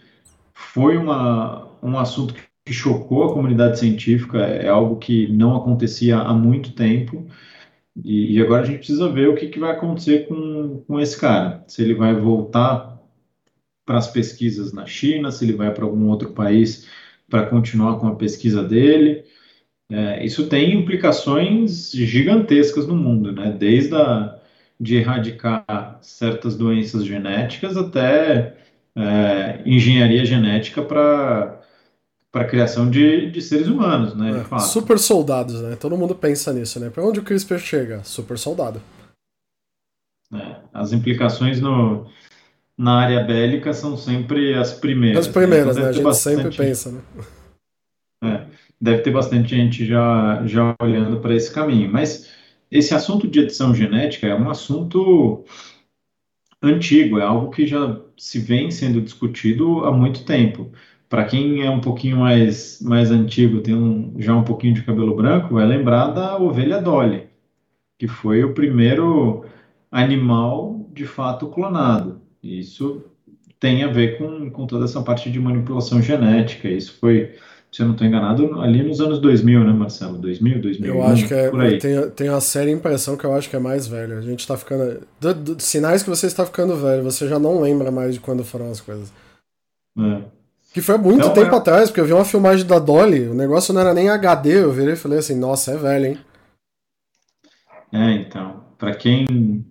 foi 0.55 0.97
uma, 0.97 1.69
um 1.83 1.99
assunto 1.99 2.35
que 2.35 2.50
que 2.71 2.75
chocou 2.75 3.25
a 3.25 3.33
comunidade 3.33 3.81
científica, 3.81 4.39
é 4.39 4.69
algo 4.69 4.97
que 4.97 5.27
não 5.27 5.57
acontecia 5.57 6.19
há 6.19 6.33
muito 6.33 6.73
tempo, 6.73 7.27
e, 8.05 8.37
e 8.37 8.41
agora 8.41 8.63
a 8.63 8.65
gente 8.65 8.79
precisa 8.79 9.09
ver 9.09 9.29
o 9.29 9.35
que, 9.35 9.49
que 9.49 9.59
vai 9.59 9.73
acontecer 9.73 10.29
com, 10.29 10.85
com 10.87 11.01
esse 11.01 11.19
cara. 11.19 11.65
Se 11.67 11.83
ele 11.83 11.95
vai 11.95 12.15
voltar 12.15 12.97
para 13.85 13.99
as 13.99 14.07
pesquisas 14.07 14.73
na 14.73 14.87
China, 14.87 15.33
se 15.33 15.45
ele 15.45 15.55
vai 15.55 15.75
para 15.75 15.85
algum 15.85 16.07
outro 16.09 16.31
país 16.31 16.87
para 17.29 17.47
continuar 17.47 17.99
com 17.99 18.07
a 18.07 18.15
pesquisa 18.15 18.63
dele. 18.63 19.25
É, 19.91 20.25
isso 20.25 20.47
tem 20.47 20.73
implicações 20.73 21.91
gigantescas 21.91 22.87
no 22.87 22.95
mundo, 22.95 23.33
né? 23.33 23.51
Desde 23.51 23.97
a, 23.97 24.39
de 24.79 24.95
erradicar 24.97 25.99
certas 26.03 26.57
doenças 26.57 27.05
genéticas 27.05 27.77
até 27.77 28.57
é, 28.95 29.61
engenharia 29.67 30.25
genética 30.25 30.83
para 30.83 31.60
para 32.33 32.43
a 32.43 32.49
criação 32.49 32.89
de, 32.89 33.31
de 33.31 33.43
seres 33.43 33.67
humanos, 33.67 34.15
né? 34.15 34.45
É, 34.53 34.59
super 34.61 34.99
soldados, 34.99 35.61
né? 35.61 35.77
Todo 35.77 35.97
mundo 35.97 36.15
pensa 36.15 36.53
nisso, 36.53 36.79
né? 36.79 36.89
Para 36.89 37.05
onde 37.05 37.19
o 37.19 37.23
CRISPR 37.23 37.59
chega? 37.59 38.05
Super 38.05 38.39
soldado. 38.39 38.81
É, 40.33 40.57
as 40.73 40.93
implicações 40.93 41.61
no, 41.61 42.07
na 42.79 43.01
área 43.01 43.25
bélica 43.25 43.73
são 43.73 43.97
sempre 43.97 44.55
as 44.55 44.73
primeiras. 44.73 45.27
As 45.27 45.33
primeiras, 45.33 45.77
né? 45.77 45.83
né? 45.83 45.89
A 45.89 45.93
gente 45.93 46.05
bastante, 46.05 46.43
sempre 46.43 46.57
pensa, 46.57 46.93
né? 46.93 47.01
É, 48.23 48.47
deve 48.81 49.03
ter 49.03 49.11
bastante 49.11 49.57
gente 49.57 49.85
já, 49.85 50.43
já 50.47 50.75
olhando 50.81 51.21
para 51.21 51.35
esse 51.35 51.53
caminho. 51.53 51.93
Mas 51.93 52.31
esse 52.71 52.95
assunto 52.95 53.27
de 53.27 53.41
edição 53.41 53.75
genética 53.75 54.29
é 54.29 54.35
um 54.35 54.49
assunto 54.49 55.45
antigo, 56.63 57.19
é 57.19 57.23
algo 57.23 57.51
que 57.51 57.67
já 57.67 58.01
se 58.17 58.39
vem 58.39 58.71
sendo 58.71 59.01
discutido 59.01 59.85
há 59.85 59.91
muito 59.91 60.25
tempo. 60.25 60.71
Para 61.11 61.25
quem 61.25 61.67
é 61.67 61.69
um 61.69 61.81
pouquinho 61.81 62.19
mais, 62.19 62.81
mais 62.81 63.11
antigo, 63.11 63.61
tem 63.61 63.75
um, 63.75 64.15
já 64.17 64.33
um 64.33 64.45
pouquinho 64.45 64.75
de 64.75 64.85
cabelo 64.85 65.17
branco, 65.17 65.55
vai 65.55 65.67
lembrar 65.67 66.07
da 66.13 66.39
ovelha 66.39 66.81
Dolly, 66.81 67.25
que 67.99 68.07
foi 68.07 68.45
o 68.45 68.55
primeiro 68.55 69.45
animal 69.91 70.89
de 70.95 71.05
fato 71.05 71.49
clonado. 71.49 72.21
Isso 72.41 73.03
tem 73.59 73.83
a 73.83 73.89
ver 73.89 74.19
com, 74.19 74.49
com 74.51 74.67
toda 74.69 74.85
essa 74.85 75.03
parte 75.03 75.29
de 75.33 75.41
manipulação 75.41 76.01
genética. 76.01 76.69
Isso 76.69 76.97
foi, 77.01 77.35
se 77.73 77.83
eu 77.83 77.87
não 77.87 77.95
estou 77.95 78.07
enganado, 78.07 78.61
ali 78.61 78.81
nos 78.81 79.01
anos 79.01 79.19
2000, 79.19 79.65
né, 79.65 79.73
Marcelo? 79.73 80.17
2000, 80.17 80.63
2001, 80.63 80.95
Eu 80.95 81.03
acho 81.03 81.27
que 81.27 81.35
é, 81.35 81.51
por 81.51 81.61
aí. 81.61 81.79
Tem, 81.79 82.11
tem 82.11 82.31
uma 82.31 82.41
séria 82.41 82.71
impressão 82.71 83.17
que 83.17 83.25
eu 83.25 83.35
acho 83.35 83.51
que 83.51 83.57
é 83.57 83.59
mais 83.59 83.89
velho. 83.89 84.17
A 84.17 84.23
gente 84.23 84.39
está 84.39 84.57
ficando... 84.57 85.01
Do, 85.21 85.35
do, 85.35 85.61
sinais 85.61 86.05
que 86.05 86.09
você 86.09 86.29
está 86.29 86.47
ficando 86.47 86.77
velho, 86.77 87.03
você 87.03 87.27
já 87.27 87.41
não 87.41 87.61
lembra 87.61 87.91
mais 87.91 88.15
de 88.15 88.21
quando 88.21 88.45
foram 88.45 88.71
as 88.71 88.81
coisas. 88.81 89.13
É. 89.99 90.40
Que 90.73 90.81
foi 90.81 90.97
muito 90.99 91.21
então, 91.21 91.35
tempo 91.35 91.55
é... 91.55 91.59
atrás, 91.59 91.91
porque 91.91 92.01
eu 92.01 92.07
vi 92.07 92.13
uma 92.13 92.25
filmagem 92.25 92.65
da 92.65 92.79
Dolly, 92.79 93.29
o 93.29 93.35
negócio 93.35 93.75
não 93.75 93.81
era 93.81 93.93
nem 93.93 94.09
HD, 94.09 94.63
eu 94.63 94.73
virei 94.73 94.95
e 94.95 94.97
falei 94.97 95.19
assim, 95.19 95.39
nossa, 95.39 95.73
é 95.73 95.77
velho, 95.77 96.07
hein? 96.07 96.19
É, 97.93 98.13
então, 98.13 98.63
para 98.79 98.95
quem 98.95 99.65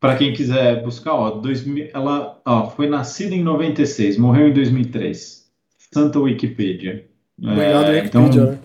para 0.00 0.16
quem 0.16 0.32
quiser 0.32 0.82
buscar, 0.82 1.14
ó, 1.14 1.30
2000, 1.30 1.90
ela 1.92 2.40
ó, 2.44 2.70
foi 2.70 2.88
nascida 2.88 3.34
em 3.34 3.42
96, 3.42 4.16
morreu 4.16 4.48
em 4.48 4.52
2003. 4.52 5.48
Santa 5.92 6.20
Wikipedia. 6.20 7.08
Obrigado, 7.40 7.86
é, 7.86 8.02
Wikipedia, 8.02 8.28
então, 8.28 8.52
né? 8.52 8.58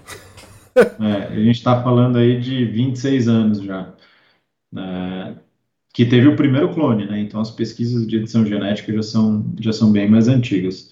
é, 1.32 1.34
a 1.34 1.36
gente 1.36 1.58
está 1.58 1.82
falando 1.82 2.18
aí 2.18 2.40
de 2.40 2.66
26 2.66 3.28
anos 3.28 3.62
já. 3.62 3.94
É, 4.76 5.36
que 5.94 6.06
teve 6.06 6.28
o 6.28 6.36
primeiro 6.36 6.74
clone, 6.74 7.06
né? 7.06 7.20
Então 7.22 7.40
as 7.40 7.52
pesquisas 7.52 8.08
de 8.08 8.18
edição 8.18 8.46
genética 8.46 8.92
já 8.94 9.04
são, 9.04 9.54
já 9.60 9.72
são 9.72 9.92
bem 9.92 10.10
mais 10.10 10.28
antigas. 10.28 10.92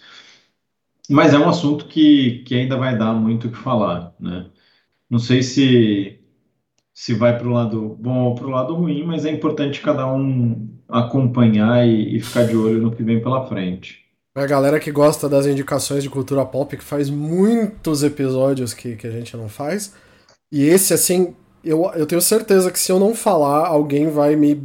Mas 1.10 1.34
é 1.34 1.38
um 1.40 1.50
assunto 1.50 1.88
que, 1.88 2.44
que 2.46 2.56
ainda 2.56 2.78
vai 2.78 2.98
dar 2.98 3.14
muito 3.14 3.48
o 3.48 3.52
que 3.52 3.58
falar, 3.58 4.16
né? 4.20 4.48
Não 5.10 5.20
sei 5.20 5.44
se 5.44 6.18
se 6.94 7.14
vai 7.14 7.38
para 7.38 7.48
o 7.48 7.52
lado 7.52 7.98
bom 8.00 8.26
ou 8.26 8.36
para 8.36 8.46
o 8.46 8.50
lado 8.50 8.76
ruim, 8.76 9.04
mas 9.04 9.26
é 9.26 9.32
importante 9.32 9.82
cada 9.82 10.06
um 10.14 10.70
acompanhar 10.88 11.88
e, 11.88 12.18
e 12.18 12.20
ficar 12.20 12.46
de 12.46 12.56
olho 12.56 12.82
no 12.82 12.92
que 12.92 13.02
vem 13.02 13.22
pela 13.22 13.48
frente. 13.48 14.06
A 14.36 14.46
galera 14.46 14.80
que 14.80 14.92
gosta 14.92 15.28
das 15.28 15.46
indicações 15.46 16.04
de 16.04 16.10
cultura 16.10 16.46
pop, 16.46 16.78
que 16.78 16.84
faz 16.84 17.10
muitos 17.10 18.04
episódios 18.04 18.74
que, 18.74 18.96
que 18.96 19.08
a 19.08 19.12
gente 19.12 19.36
não 19.36 19.50
faz. 19.50 19.94
E 20.52 20.64
esse, 20.64 20.94
assim, 20.94 21.36
eu, 21.64 21.90
eu 21.96 22.06
tenho 22.06 22.22
certeza 22.22 22.72
que 22.72 22.80
se 22.80 22.92
eu 22.92 23.00
não 23.00 23.16
falar, 23.16 23.68
alguém 23.68 24.10
vai 24.10 24.36
me 24.36 24.62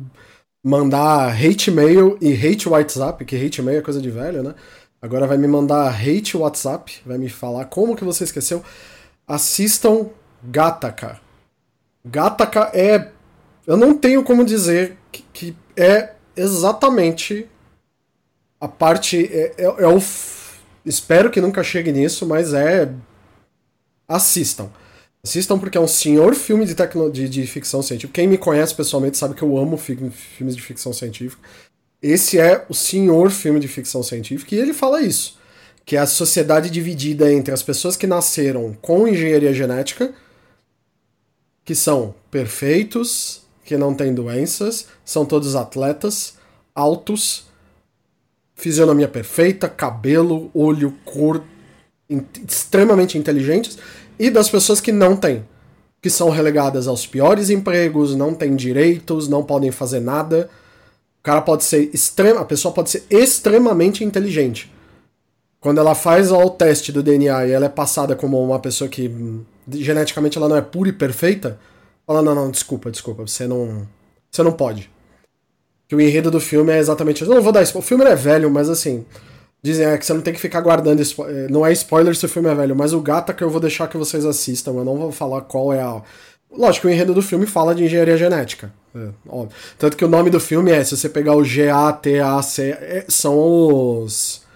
mandar 0.67 1.33
hate 1.33 1.71
mail 1.71 2.19
e 2.21 2.35
hate 2.35 2.69
WhatsApp, 2.69 3.25
que 3.25 3.37
hate 3.37 3.63
mail 3.63 3.79
é 3.79 3.83
coisa 3.83 4.03
de 4.03 4.11
velho, 4.11 4.43
né? 4.43 4.53
Agora 5.01 5.25
vai 5.25 5.39
me 5.39 5.47
mandar 5.47 5.95
hate 5.95 6.37
WhatsApp, 6.37 6.93
vai 7.07 7.17
me 7.17 7.29
falar 7.29 7.67
como 7.67 7.95
que 7.95 8.03
você 8.03 8.25
esqueceu. 8.25 8.65
Assistam 9.29 10.09
Gataca. 10.43 11.21
Gataca 12.05 12.73
é. 12.75 13.13
Eu 13.65 13.77
não 13.77 13.97
tenho 13.97 14.25
como 14.25 14.45
dizer 14.45 14.97
que, 15.13 15.23
que 15.33 15.57
é 15.77 16.15
exatamente 16.35 17.49
a 18.61 18.67
parte. 18.67 19.25
É, 19.33 19.55
é, 19.59 19.65
é 19.65 19.87
o. 19.87 20.03
Espero 20.85 21.31
que 21.31 21.41
nunca 21.41 21.63
chegue 21.63 21.93
nisso, 21.93 22.27
mas 22.27 22.53
é. 22.53 22.93
Assistam. 24.09 24.69
Assistam 25.27 25.59
porque 25.59 25.77
é 25.77 25.81
um 25.81 25.89
senhor 25.89 26.37
filme 26.37 26.65
de, 26.65 26.73
tecno, 26.73 27.11
de, 27.11 27.29
de 27.29 27.45
ficção 27.49 27.83
científica. 27.83 28.15
Quem 28.15 28.29
me 28.29 28.39
conhece 28.39 28.73
pessoalmente 28.73 29.19
sabe 29.19 29.35
que 29.35 29.43
eu 29.43 29.59
amo 29.59 29.77
fi, 29.77 29.97
filmes 30.09 30.55
de 30.55 30.63
ficção 30.63 30.93
científica. 30.93 31.43
Esse 32.01 32.39
é 32.39 32.65
o 32.69 32.75
senhor 32.75 33.33
filme 33.33 33.59
de 33.59 33.67
ficção 33.67 34.05
científica 34.05 34.55
e 34.55 34.59
ele 34.59 34.73
fala 34.73 35.03
isso. 35.03 35.37
Que 35.85 35.97
é 35.97 35.99
a 35.99 36.07
sociedade 36.07 36.71
dividida 36.71 37.33
entre 37.33 37.53
as 37.53 37.61
pessoas 37.61 37.97
que 37.97 38.07
nasceram 38.07 38.77
com 38.81 39.09
engenharia 39.09 39.53
genética 39.53 40.15
que 41.65 41.75
são 41.75 42.15
perfeitos, 42.31 43.43
que 43.65 43.77
não 43.77 43.93
têm 43.93 44.15
doenças, 44.15 44.87
são 45.05 45.27
todos 45.27 45.57
atletas, 45.57 46.35
altos, 46.73 47.47
fisionomia 48.55 49.09
perfeita, 49.09 49.69
cabelo, 49.69 50.53
olho, 50.55 50.97
cor, 51.05 51.43
extremamente 52.49 53.19
inteligentes, 53.19 53.77
e 54.19 54.31
das 54.31 54.49
pessoas 54.49 54.81
que 54.81 54.93
não 54.93 55.17
têm, 55.17 55.45
que 56.01 56.11
são 56.11 56.31
relegadas 56.31 56.87
aos 56.87 57.07
piores 57.07 57.51
empregos, 57.51 58.15
não 58.15 58.35
têm 58.35 58.57
direitos, 58.57 59.29
não 59.29 59.43
podem 59.43 59.71
fazer 59.71 60.01
nada. 60.01 60.49
O 61.21 61.23
cara 61.23 61.41
pode 61.41 61.65
ser 61.65 61.91
extrema, 61.93 62.41
a 62.41 62.45
pessoa 62.45 62.73
pode 62.73 62.91
ser 62.91 63.05
extremamente 63.11 64.05
inteligente. 64.05 64.73
Quando 65.61 65.79
ela 65.79 65.95
faz 65.95 66.31
o 66.31 66.51
teste 66.51 66.93
do 66.93 67.03
DNA 67.03 67.47
e 67.47 67.51
ela 67.51 67.67
é 67.67 67.69
passada 67.69 68.15
como 68.15 68.43
uma 68.43 68.61
pessoa 68.61 68.89
que 68.89 69.11
geneticamente 69.69 70.39
ela 70.39 70.49
não 70.49 70.57
é 70.57 70.63
pura 70.63 70.91
e 70.91 70.93
perfeita, 70.93 71.59
fala, 72.07 72.23
não, 72.23 72.35
não, 72.35 72.51
desculpa, 72.51 72.91
desculpa, 72.91 73.27
você 73.27 73.47
não. 73.47 73.87
Você 74.31 74.43
não 74.43 74.53
pode. 74.53 74.91
Que 75.89 75.95
o 75.97 76.01
enredo 76.01 76.31
do 76.31 76.41
filme 76.41 76.73
é 76.73 76.79
exatamente 76.79 77.23
isso. 77.23 77.33
Não, 77.33 77.43
vou 77.43 77.53
dar 77.53 77.63
spoiler. 77.63 77.85
O 77.85 77.89
filme 77.89 78.05
é 78.05 78.15
velho, 78.15 78.51
mas 78.51 78.69
assim. 78.69 79.05
Dizem 79.67 79.85
é, 79.85 79.99
que 79.99 80.07
você 80.07 80.15
não 80.15 80.21
tem 80.21 80.33
que 80.33 80.39
ficar 80.39 80.61
guardando. 80.61 81.03
É, 81.03 81.49
não 81.49 81.67
é 81.67 81.73
spoiler 81.73 82.15
se 82.15 82.25
o 82.25 82.29
filme 82.29 82.49
é 82.49 82.55
velho, 82.55 82.77
mas 82.77 82.93
o 82.93 83.01
Gata 83.01 83.35
que 83.35 83.43
eu 83.43 83.51
vou 83.51 83.61
deixar 83.61 83.89
que 83.89 83.97
vocês 83.97 84.25
assistam. 84.25 84.71
Eu 84.71 84.85
não 84.85 84.97
vou 84.97 85.11
falar 85.11 85.41
qual 85.41 85.73
é 85.73 85.81
a. 85.81 86.01
Lógico, 86.49 86.87
o 86.87 86.91
enredo 86.91 87.13
do 87.13 87.21
filme 87.21 87.47
fala 87.47 87.75
de 87.75 87.83
engenharia 87.83 88.17
genética. 88.17 88.73
É, 88.95 89.09
Tanto 89.77 89.97
que 89.97 90.05
o 90.05 90.09
nome 90.09 90.31
do 90.31 90.39
filme 90.39 90.71
é, 90.71 90.85
se 90.85 90.97
você 90.97 91.09
pegar 91.09 91.35
o 91.35 91.43
G-A-T-A-C, 91.43 92.63
é, 92.63 93.07
são 93.09 93.37
os. 93.37 94.47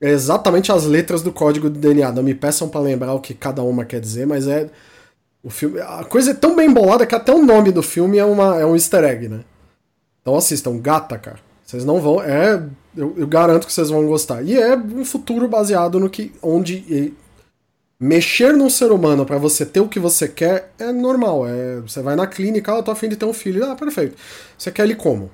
Exatamente 0.00 0.72
as 0.72 0.84
letras 0.84 1.22
do 1.22 1.30
código 1.30 1.70
do 1.70 1.78
DNA. 1.78 2.10
Não 2.10 2.24
me 2.24 2.34
peçam 2.34 2.68
para 2.68 2.80
lembrar 2.80 3.14
o 3.14 3.20
que 3.20 3.34
cada 3.34 3.62
uma 3.62 3.84
quer 3.84 4.00
dizer, 4.00 4.26
mas 4.26 4.48
é 4.48 4.68
o 5.44 5.48
filme, 5.48 5.80
a 5.80 6.02
coisa 6.02 6.32
é 6.32 6.34
tão 6.34 6.56
bem 6.56 6.72
bolada 6.72 7.06
que 7.06 7.14
até 7.14 7.32
o 7.32 7.40
nome 7.40 7.70
do 7.70 7.84
filme 7.84 8.18
é, 8.18 8.24
uma, 8.24 8.60
é 8.60 8.66
um 8.66 8.74
easter 8.74 9.04
egg, 9.04 9.28
né? 9.28 9.44
Então 10.20 10.34
assistam, 10.34 10.76
Gata, 10.76 11.16
cara. 11.16 11.38
Vocês 11.64 11.84
não 11.84 12.00
vão. 12.00 12.20
É. 12.20 12.60
Eu, 12.96 13.14
eu, 13.16 13.26
garanto 13.26 13.66
que 13.66 13.72
vocês 13.72 13.88
vão 13.90 14.06
gostar. 14.06 14.42
E 14.42 14.58
é 14.58 14.76
um 14.76 15.04
futuro 15.04 15.48
baseado 15.48 15.98
no 16.00 16.10
que. 16.10 16.32
onde. 16.42 17.14
Mexer 18.02 18.54
num 18.54 18.70
ser 18.70 18.90
humano 18.92 19.26
para 19.26 19.36
você 19.36 19.66
ter 19.66 19.80
o 19.80 19.88
que 19.88 20.00
você 20.00 20.26
quer 20.26 20.72
é 20.78 20.90
normal. 20.90 21.46
É, 21.46 21.80
você 21.80 22.00
vai 22.00 22.16
na 22.16 22.26
clínica, 22.26 22.72
ah, 22.72 22.76
eu 22.76 22.82
tô 22.82 22.90
afim 22.90 23.10
de 23.10 23.16
ter 23.16 23.26
um 23.26 23.32
filho. 23.32 23.70
Ah, 23.70 23.76
perfeito. 23.76 24.16
Você 24.56 24.72
quer 24.72 24.84
ele 24.84 24.94
como? 24.94 25.30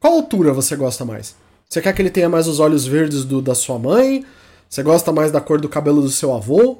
Qual 0.00 0.14
altura 0.14 0.54
você 0.54 0.74
gosta 0.74 1.04
mais? 1.04 1.36
Você 1.68 1.82
quer 1.82 1.92
que 1.92 2.00
ele 2.00 2.10
tenha 2.10 2.30
mais 2.30 2.48
os 2.48 2.60
olhos 2.60 2.86
verdes 2.86 3.24
do, 3.24 3.42
da 3.42 3.54
sua 3.54 3.78
mãe? 3.78 4.24
Você 4.68 4.82
gosta 4.82 5.12
mais 5.12 5.30
da 5.30 5.40
cor 5.40 5.60
do 5.60 5.68
cabelo 5.68 6.00
do 6.00 6.10
seu 6.10 6.32
avô? 6.34 6.78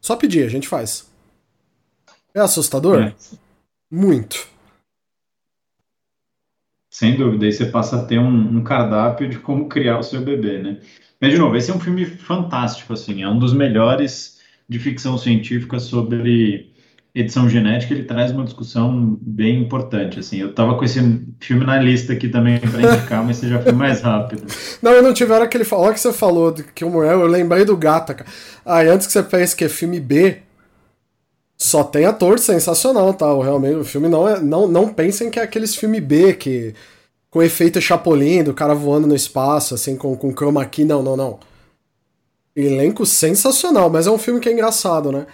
Só 0.00 0.14
pedir, 0.14 0.44
a 0.44 0.48
gente 0.48 0.68
faz. 0.68 1.06
É 2.32 2.40
assustador? 2.40 3.00
É. 3.00 3.14
Muito. 3.90 4.46
Sem 6.90 7.16
dúvida, 7.16 7.44
aí 7.44 7.52
você 7.52 7.66
passa 7.66 7.96
a 7.96 8.04
ter 8.04 8.18
um, 8.18 8.58
um, 8.58 8.62
cardápio 8.62 9.28
de 9.28 9.38
como 9.38 9.68
criar 9.68 9.98
o 9.98 10.02
seu 10.02 10.22
bebê, 10.22 10.58
né? 10.58 10.78
Mas, 11.20 11.32
de 11.32 11.38
novo, 11.38 11.56
esse 11.56 11.70
é 11.70 11.74
um 11.74 11.80
filme 11.80 12.06
fantástico, 12.06 12.92
assim, 12.92 13.22
é 13.22 13.28
um 13.28 13.38
dos 13.38 13.52
melhores 13.52 14.38
de 14.68 14.78
ficção 14.78 15.18
científica 15.18 15.78
sobre 15.78 16.72
edição 17.14 17.48
genética, 17.48 17.92
ele 17.92 18.04
traz 18.04 18.30
uma 18.30 18.44
discussão 18.44 19.18
bem 19.20 19.60
importante, 19.60 20.20
assim. 20.20 20.38
Eu 20.38 20.54
tava 20.54 20.76
com 20.76 20.84
esse 20.84 21.00
filme 21.40 21.64
na 21.64 21.78
lista 21.78 22.12
aqui 22.12 22.28
também 22.28 22.60
para 22.60 22.82
indicar, 22.82 23.24
mas 23.24 23.38
você 23.38 23.48
já 23.48 23.60
foi 23.60 23.72
mais 23.72 24.00
rápido. 24.00 24.46
Não, 24.80 24.92
eu 24.92 25.02
não 25.02 25.12
tive 25.12 25.32
hora 25.32 25.48
que 25.48 25.56
ele 25.56 25.64
falou, 25.64 25.92
que 25.92 25.98
você 25.98 26.12
falou 26.12 26.52
que 26.52 26.84
o 26.84 27.04
eu 27.04 27.26
lembrei 27.26 27.64
do 27.64 27.76
Gata, 27.76 28.14
cara. 28.14 28.30
Ah, 28.64 28.80
antes 28.82 29.06
que 29.06 29.12
você 29.12 29.22
fez 29.24 29.54
que 29.54 29.64
é 29.64 29.68
filme 29.68 29.98
B, 29.98 30.38
só 31.58 31.82
tem 31.82 32.04
ator 32.04 32.38
sensacional, 32.38 33.12
tá? 33.12 33.34
O, 33.34 33.42
realmente, 33.42 33.74
o 33.74 33.84
filme 33.84 34.08
não 34.08 34.28
é. 34.28 34.40
Não, 34.40 34.68
não 34.68 34.88
pensem 34.94 35.28
que 35.28 35.40
é 35.40 35.42
aqueles 35.42 35.74
filme 35.74 36.00
B 36.00 36.34
que. 36.34 36.74
Com 37.30 37.42
efeito 37.42 37.80
Chapolin, 37.80 38.42
do 38.42 38.54
cara 38.54 38.74
voando 38.74 39.06
no 39.06 39.14
espaço, 39.14 39.74
assim, 39.74 39.96
com, 39.96 40.16
com 40.16 40.32
chroma 40.32 40.64
key. 40.64 40.84
Não, 40.84 41.02
não, 41.02 41.16
não. 41.16 41.38
Elenco 42.56 43.04
sensacional, 43.04 43.90
mas 43.90 44.06
é 44.06 44.10
um 44.10 44.18
filme 44.18 44.40
que 44.40 44.48
é 44.48 44.52
engraçado, 44.52 45.12
né? 45.12 45.26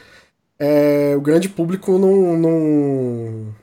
É, 0.58 1.14
o 1.16 1.20
grande 1.20 1.48
público 1.48 1.98
não. 1.98 2.36
não 2.36 3.54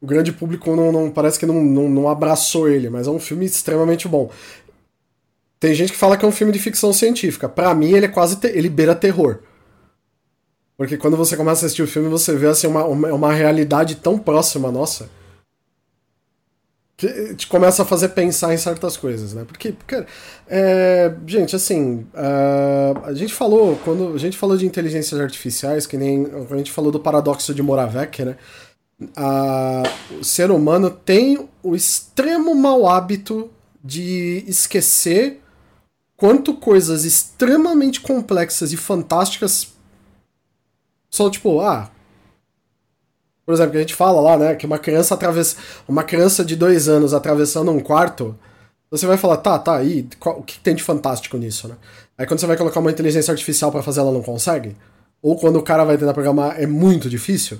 o 0.00 0.06
grande 0.06 0.32
público 0.32 0.74
não, 0.76 0.92
não 0.92 1.10
parece 1.10 1.38
que 1.38 1.46
não, 1.46 1.62
não, 1.62 1.88
não 1.88 2.08
abraçou 2.08 2.68
ele, 2.68 2.90
mas 2.90 3.06
é 3.06 3.10
um 3.10 3.18
filme 3.18 3.46
extremamente 3.46 4.06
bom. 4.08 4.30
Tem 5.60 5.74
gente 5.74 5.92
que 5.92 5.98
fala 5.98 6.16
que 6.16 6.24
é 6.24 6.28
um 6.28 6.32
filme 6.32 6.52
de 6.52 6.58
ficção 6.58 6.92
científica. 6.92 7.48
Para 7.48 7.74
mim, 7.74 7.92
ele 7.92 8.06
é 8.06 8.08
quase. 8.08 8.38
Ele 8.48 8.68
beira 8.68 8.94
terror. 8.94 9.38
Porque 10.76 10.96
quando 10.96 11.16
você 11.16 11.36
começa 11.36 11.64
a 11.64 11.66
assistir 11.66 11.82
o 11.82 11.86
filme, 11.86 12.08
você 12.08 12.34
vê 12.36 12.48
assim, 12.48 12.66
uma, 12.66 12.84
uma, 12.84 13.32
realidade 13.32 13.96
tão 13.96 14.18
próxima 14.18 14.72
nossa 14.72 15.08
que 16.96 17.34
te 17.34 17.46
começa 17.46 17.82
a 17.82 17.86
fazer 17.86 18.10
pensar 18.10 18.54
em 18.54 18.56
certas 18.56 18.96
coisas, 18.96 19.34
né? 19.34 19.44
Porque, 19.44 19.72
porque 19.72 20.04
é, 20.48 21.12
gente, 21.26 21.54
assim, 21.56 22.06
uh, 22.14 23.04
a 23.04 23.12
gente 23.14 23.34
falou 23.34 23.76
quando 23.84 24.14
a 24.14 24.18
gente 24.18 24.36
falou 24.36 24.56
de 24.56 24.64
inteligências 24.66 25.20
artificiais, 25.20 25.86
que 25.86 25.96
nem 25.96 26.26
a 26.50 26.56
gente 26.56 26.70
falou 26.70 26.92
do 26.92 27.00
paradoxo 27.00 27.52
de 27.52 27.62
Moravec, 27.62 28.24
né? 28.24 28.36
Uh, 29.00 30.20
o 30.20 30.24
ser 30.24 30.52
humano 30.52 30.88
tem 30.88 31.48
o 31.62 31.74
extremo 31.74 32.54
mau 32.54 32.88
hábito 32.88 33.50
de 33.82 34.44
esquecer 34.46 35.40
quanto 36.16 36.54
coisas 36.54 37.04
extremamente 37.04 38.00
complexas 38.00 38.72
e 38.72 38.76
fantásticas 38.76 39.73
só 41.14 41.30
tipo, 41.30 41.60
ah. 41.60 41.88
Por 43.46 43.54
exemplo, 43.54 43.70
que 43.70 43.76
a 43.76 43.80
gente 43.82 43.94
fala 43.94 44.20
lá, 44.20 44.36
né? 44.36 44.56
Que 44.56 44.66
uma 44.66 44.80
criança 44.80 45.14
atravessa. 45.14 45.56
Uma 45.86 46.02
criança 46.02 46.44
de 46.44 46.56
dois 46.56 46.88
anos 46.88 47.14
atravessando 47.14 47.70
um 47.70 47.78
quarto. 47.78 48.36
Você 48.90 49.06
vai 49.06 49.16
falar, 49.16 49.36
tá, 49.36 49.56
tá, 49.56 49.76
aí, 49.76 50.08
o 50.24 50.42
que 50.42 50.58
tem 50.58 50.74
de 50.74 50.82
fantástico 50.82 51.36
nisso, 51.36 51.68
né? 51.68 51.76
Aí 52.18 52.26
quando 52.26 52.40
você 52.40 52.46
vai 52.46 52.56
colocar 52.56 52.80
uma 52.80 52.90
inteligência 52.90 53.30
artificial 53.30 53.70
para 53.70 53.80
fazer, 53.80 54.00
ela 54.00 54.10
não 54.10 54.22
consegue. 54.22 54.76
Ou 55.22 55.36
quando 55.38 55.54
o 55.56 55.62
cara 55.62 55.84
vai 55.84 55.96
tentar 55.96 56.14
programar, 56.14 56.60
é 56.60 56.66
muito 56.66 57.08
difícil. 57.08 57.58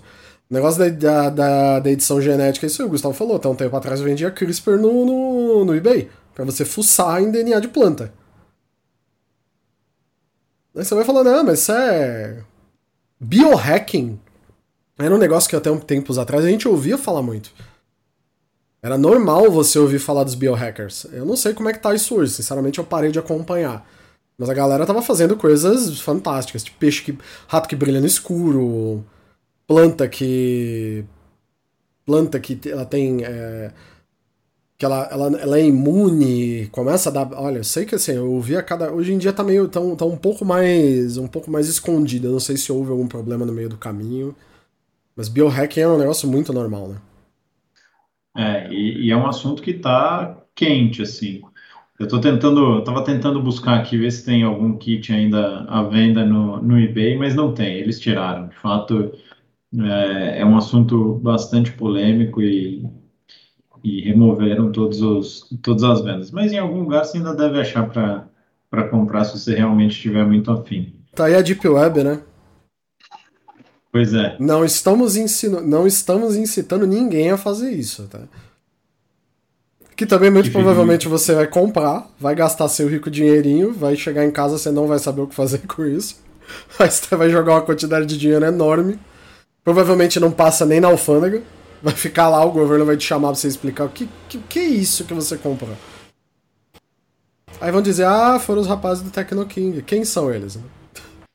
O 0.51 0.55
negócio 0.55 0.91
da, 0.91 1.31
da, 1.31 1.79
da, 1.79 1.91
edição 1.91 2.21
genética, 2.21 2.67
isso 2.67 2.85
o 2.85 2.89
Gustavo 2.89 3.15
falou, 3.15 3.37
até 3.37 3.49
um 3.49 3.55
tempo 3.55 3.77
atrás 3.77 4.01
eu 4.01 4.07
vendia 4.07 4.33
CRISPR 4.33 4.79
no, 4.79 5.05
no, 5.07 5.65
no 5.65 5.77
eBay. 5.77 6.11
para 6.35 6.45
você 6.45 6.65
fuçar 6.65 7.23
em 7.23 7.31
DNA 7.31 7.61
de 7.61 7.69
planta. 7.69 8.13
Aí 10.75 10.85
você 10.85 10.95
vai 10.95 11.05
falar, 11.05 11.23
não, 11.23 11.45
mas 11.45 11.61
isso 11.61 11.73
é 11.73 12.43
biohacking 13.21 14.19
era 14.99 15.15
um 15.15 15.19
negócio 15.19 15.51
que 15.51 15.57
até 15.57 15.71
um 15.71 15.79
tempos 15.79 16.19
atrás 16.19 16.45
a 16.45 16.49
gente 16.49 16.69
ouvia 16.69 16.97
falar 16.97 17.23
muito. 17.23 17.51
Era 18.81 18.97
normal 18.97 19.51
você 19.51 19.79
ouvir 19.79 19.99
falar 19.99 20.25
dos 20.25 20.35
biohackers. 20.35 21.07
Eu 21.13 21.25
não 21.25 21.37
sei 21.37 21.53
como 21.55 21.69
é 21.69 21.73
que 21.73 21.81
tá 21.81 21.95
isso 21.95 22.15
hoje, 22.15 22.33
sinceramente 22.33 22.79
eu 22.79 22.85
parei 22.85 23.11
de 23.11 23.19
acompanhar. 23.19 23.85
Mas 24.39 24.49
a 24.49 24.55
galera 24.55 24.87
tava 24.87 25.03
fazendo 25.03 25.37
coisas 25.37 26.01
fantásticas, 26.01 26.63
tipo 26.63 26.79
peixe 26.79 27.03
que. 27.03 27.19
rato 27.49 27.69
que 27.69 27.77
brilha 27.77 28.01
no 28.01 28.07
escuro, 28.07 29.05
planta 29.67 30.09
que. 30.09 31.05
planta 32.05 32.39
que 32.39 32.61
ela 32.69 32.85
tem. 32.85 33.25
É, 33.25 33.73
que 34.77 34.85
ela, 34.85 35.09
ela, 35.11 35.27
ela 35.41 35.59
é 35.59 35.67
imune, 35.67 36.69
começa 36.69 37.09
a 37.11 37.13
dar. 37.13 37.33
Olha, 37.35 37.59
eu 37.59 37.65
sei 37.65 37.87
que 37.87 37.95
assim, 37.95 38.13
eu 38.13 38.31
ouvi 38.33 38.57
a 38.57 38.63
cada. 38.63 38.93
Hoje 38.93 39.13
em 39.13 39.19
dia 39.19 39.33
tá 39.33 39.45
meio. 39.45 39.69
tá, 39.69 39.81
tá 39.97 40.05
um 40.05 40.17
pouco 40.17 40.45
mais. 40.45 41.17
um 41.17 41.29
pouco 41.29 41.51
mais 41.51 41.69
escondido. 41.69 42.29
Eu 42.29 42.33
não 42.33 42.41
sei 42.41 42.57
se 42.57 42.73
houve 42.73 42.91
algum 42.91 43.07
problema 43.09 43.47
no 43.47 43.53
meio 43.53 43.69
do 43.69 43.77
caminho. 43.79 44.35
Mas 45.17 45.29
biohacking 45.29 45.81
é 45.81 45.89
um 45.89 45.99
negócio 45.99 46.29
muito 46.29 46.53
normal, 46.53 46.89
né? 46.89 46.97
É, 48.37 48.69
e, 48.73 49.07
e 49.07 49.11
é 49.11 49.17
um 49.17 49.27
assunto 49.27 49.63
que 49.63 49.71
está 49.73 50.45
quente, 50.55 51.03
assim. 51.03 51.41
Eu 51.99 52.05
estou 52.07 52.21
tentando, 52.21 52.81
estava 52.81 53.05
tentando 53.05 53.43
buscar 53.43 53.79
aqui, 53.81 53.97
ver 53.99 54.11
se 54.11 54.25
tem 54.25 54.43
algum 54.43 54.77
kit 54.79 55.13
ainda 55.13 55.63
à 55.65 55.83
venda 55.85 56.25
no, 56.27 56.61
no 56.63 56.79
eBay, 56.81 57.17
mas 57.17 57.35
não 57.37 57.55
tem, 57.55 57.77
eles 57.77 58.01
tiraram. 58.01 58.49
De 58.49 58.57
fato, 58.57 59.13
é, 59.81 60.41
é 60.41 60.47
um 60.47 60.57
assunto 60.57 61.15
bastante 61.21 61.73
polêmico 61.73 62.43
e, 62.43 62.85
e 63.85 64.01
removeram 64.01 64.73
todos 64.73 65.03
os, 65.03 65.47
todas 65.63 65.85
as 65.85 66.01
vendas. 66.01 66.31
Mas 66.31 66.51
em 66.51 66.59
algum 66.59 66.81
lugar 66.81 67.05
você 67.05 67.19
ainda 67.19 67.35
deve 67.35 67.61
achar 67.61 67.87
para 68.71 68.89
comprar 68.89 69.25
se 69.25 69.39
você 69.39 69.55
realmente 69.55 69.93
estiver 69.93 70.25
muito 70.27 70.51
afim. 70.51 70.95
Tá 71.15 71.27
aí 71.27 71.35
a 71.35 71.43
Deep 71.43 71.69
Web, 71.69 72.03
né? 72.03 72.21
Pois 73.93 74.15
é. 74.15 74.37
Não 74.41 74.65
estamos, 74.65 75.17
ensino, 75.17 75.61
não 75.61 75.87
estamos 75.87 76.35
incitando 76.35 76.87
ninguém 76.87 77.31
a 77.31 77.37
fazer 77.37 77.71
isso, 77.71 78.09
tá? 78.09 78.21
Que 79.95 80.07
também 80.07 80.31
muito 80.31 80.47
que 80.47 80.51
provavelmente 80.51 81.07
você 81.07 81.35
vai 81.35 81.47
comprar, 81.47 82.11
vai 82.19 82.35
gastar 82.35 82.67
seu 82.69 82.89
rico 82.89 83.09
dinheirinho, 83.09 83.73
vai 83.73 83.95
chegar 83.95 84.25
em 84.25 84.31
casa, 84.33 84.59
você 84.59 84.73
não 84.73 84.89
vai 84.89 84.99
saber 84.99 85.21
o 85.21 85.27
que 85.29 85.35
fazer 85.35 85.59
com 85.69 85.85
isso. 85.85 86.17
Aí 86.79 86.91
você 86.91 87.15
vai 87.15 87.31
jogar 87.31 87.53
uma 87.53 87.63
quantidade 87.63 88.07
de 88.07 88.19
dinheiro 88.19 88.45
enorme. 88.45 88.99
Provavelmente 89.63 90.19
não 90.19 90.33
passa 90.33 90.67
nem 90.67 90.81
na 90.81 90.89
alfândega. 90.89 91.43
Vai 91.85 91.93
ficar 91.93 92.31
lá, 92.31 92.43
o 92.43 92.51
governo 92.51 92.87
vai 92.87 92.97
te 92.97 93.05
chamar 93.05 93.29
pra 93.29 93.35
você 93.35 93.47
explicar 93.47 93.85
o 93.85 93.91
que, 93.91 94.09
que, 94.27 94.39
que 94.39 94.59
é 94.59 94.65
isso 94.65 95.05
que 95.05 95.13
você 95.13 95.37
comprou. 95.37 95.77
Aí 97.61 97.71
vão 97.71 97.83
dizer, 97.83 98.07
ah, 98.07 98.39
foram 98.39 98.63
os 98.63 98.67
rapazes 98.67 99.05
do 99.05 99.11
Tecno 99.11 99.45
King. 99.45 99.83
Quem 99.83 100.03
são 100.03 100.33
eles? 100.33 100.57
Né? 100.57 100.63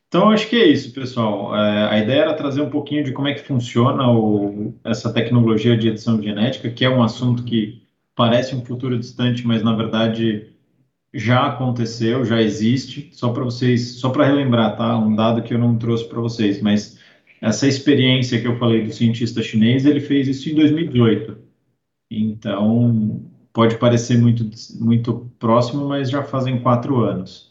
Então, 0.08 0.32
acho 0.32 0.50
que 0.50 0.56
é 0.56 0.66
isso, 0.66 0.92
pessoal. 0.92 1.56
É, 1.56 1.90
a 1.92 2.00
ideia 2.00 2.22
era 2.22 2.34
trazer 2.34 2.62
um 2.62 2.70
pouquinho 2.72 3.04
de 3.04 3.12
como 3.12 3.28
é 3.28 3.36
que 3.36 3.46
funciona 3.46 4.12
o, 4.12 4.74
essa 4.84 5.14
tecnologia 5.14 5.78
de 5.78 5.90
edição 5.90 6.20
genética, 6.20 6.72
que 6.72 6.84
é 6.84 6.90
um 6.90 7.04
assunto 7.04 7.44
que 7.44 7.84
parece 8.16 8.56
um 8.56 8.66
futuro 8.66 8.98
distante, 8.98 9.46
mas 9.46 9.62
na 9.62 9.76
verdade 9.76 10.48
já 11.14 11.46
aconteceu, 11.46 12.26
já 12.26 12.42
existe. 12.42 13.12
Só 13.14 13.30
para 13.30 13.44
vocês, 13.44 14.00
só 14.00 14.10
para 14.10 14.26
relembrar, 14.26 14.76
tá? 14.76 14.98
Um 14.98 15.16
dado 15.16 15.44
que 15.44 15.54
eu 15.54 15.60
não 15.60 15.78
trouxe 15.78 16.10
para 16.10 16.20
vocês, 16.20 16.60
mas 16.60 16.99
essa 17.42 17.68
experiência 17.68 18.40
que 18.40 18.48
eu 18.48 18.58
falei 18.58 18.84
do 18.84 18.94
cientista 18.94 19.42
chinês, 19.42 19.86
ele 19.86 20.00
fez 20.00 20.28
isso 20.28 20.50
em 20.50 20.56
2018. 20.56 21.38
Então, 22.12 23.24
pode 23.54 23.78
parecer 23.78 24.18
muito, 24.18 24.50
muito 24.80 25.32
próximo, 25.40 25.88
mas 25.88 26.10
já 26.10 26.24
fazem 26.24 26.60
quatro 26.60 26.98
anos. 26.98 27.50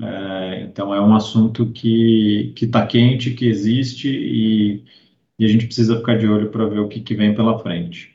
É, 0.00 0.62
então 0.62 0.94
é 0.94 1.00
um 1.00 1.14
assunto 1.14 1.66
que 1.70 2.52
está 2.60 2.86
quente, 2.86 3.34
que 3.34 3.46
existe 3.46 4.08
e, 4.08 4.84
e, 5.38 5.44
a 5.44 5.48
gente 5.48 5.66
precisa 5.66 5.96
ficar 5.96 6.18
de 6.18 6.26
olho 6.26 6.50
para 6.50 6.66
ver 6.66 6.80
o 6.80 6.88
que, 6.88 7.00
que, 7.00 7.14
vem 7.14 7.34
pela 7.34 7.58
frente. 7.60 8.10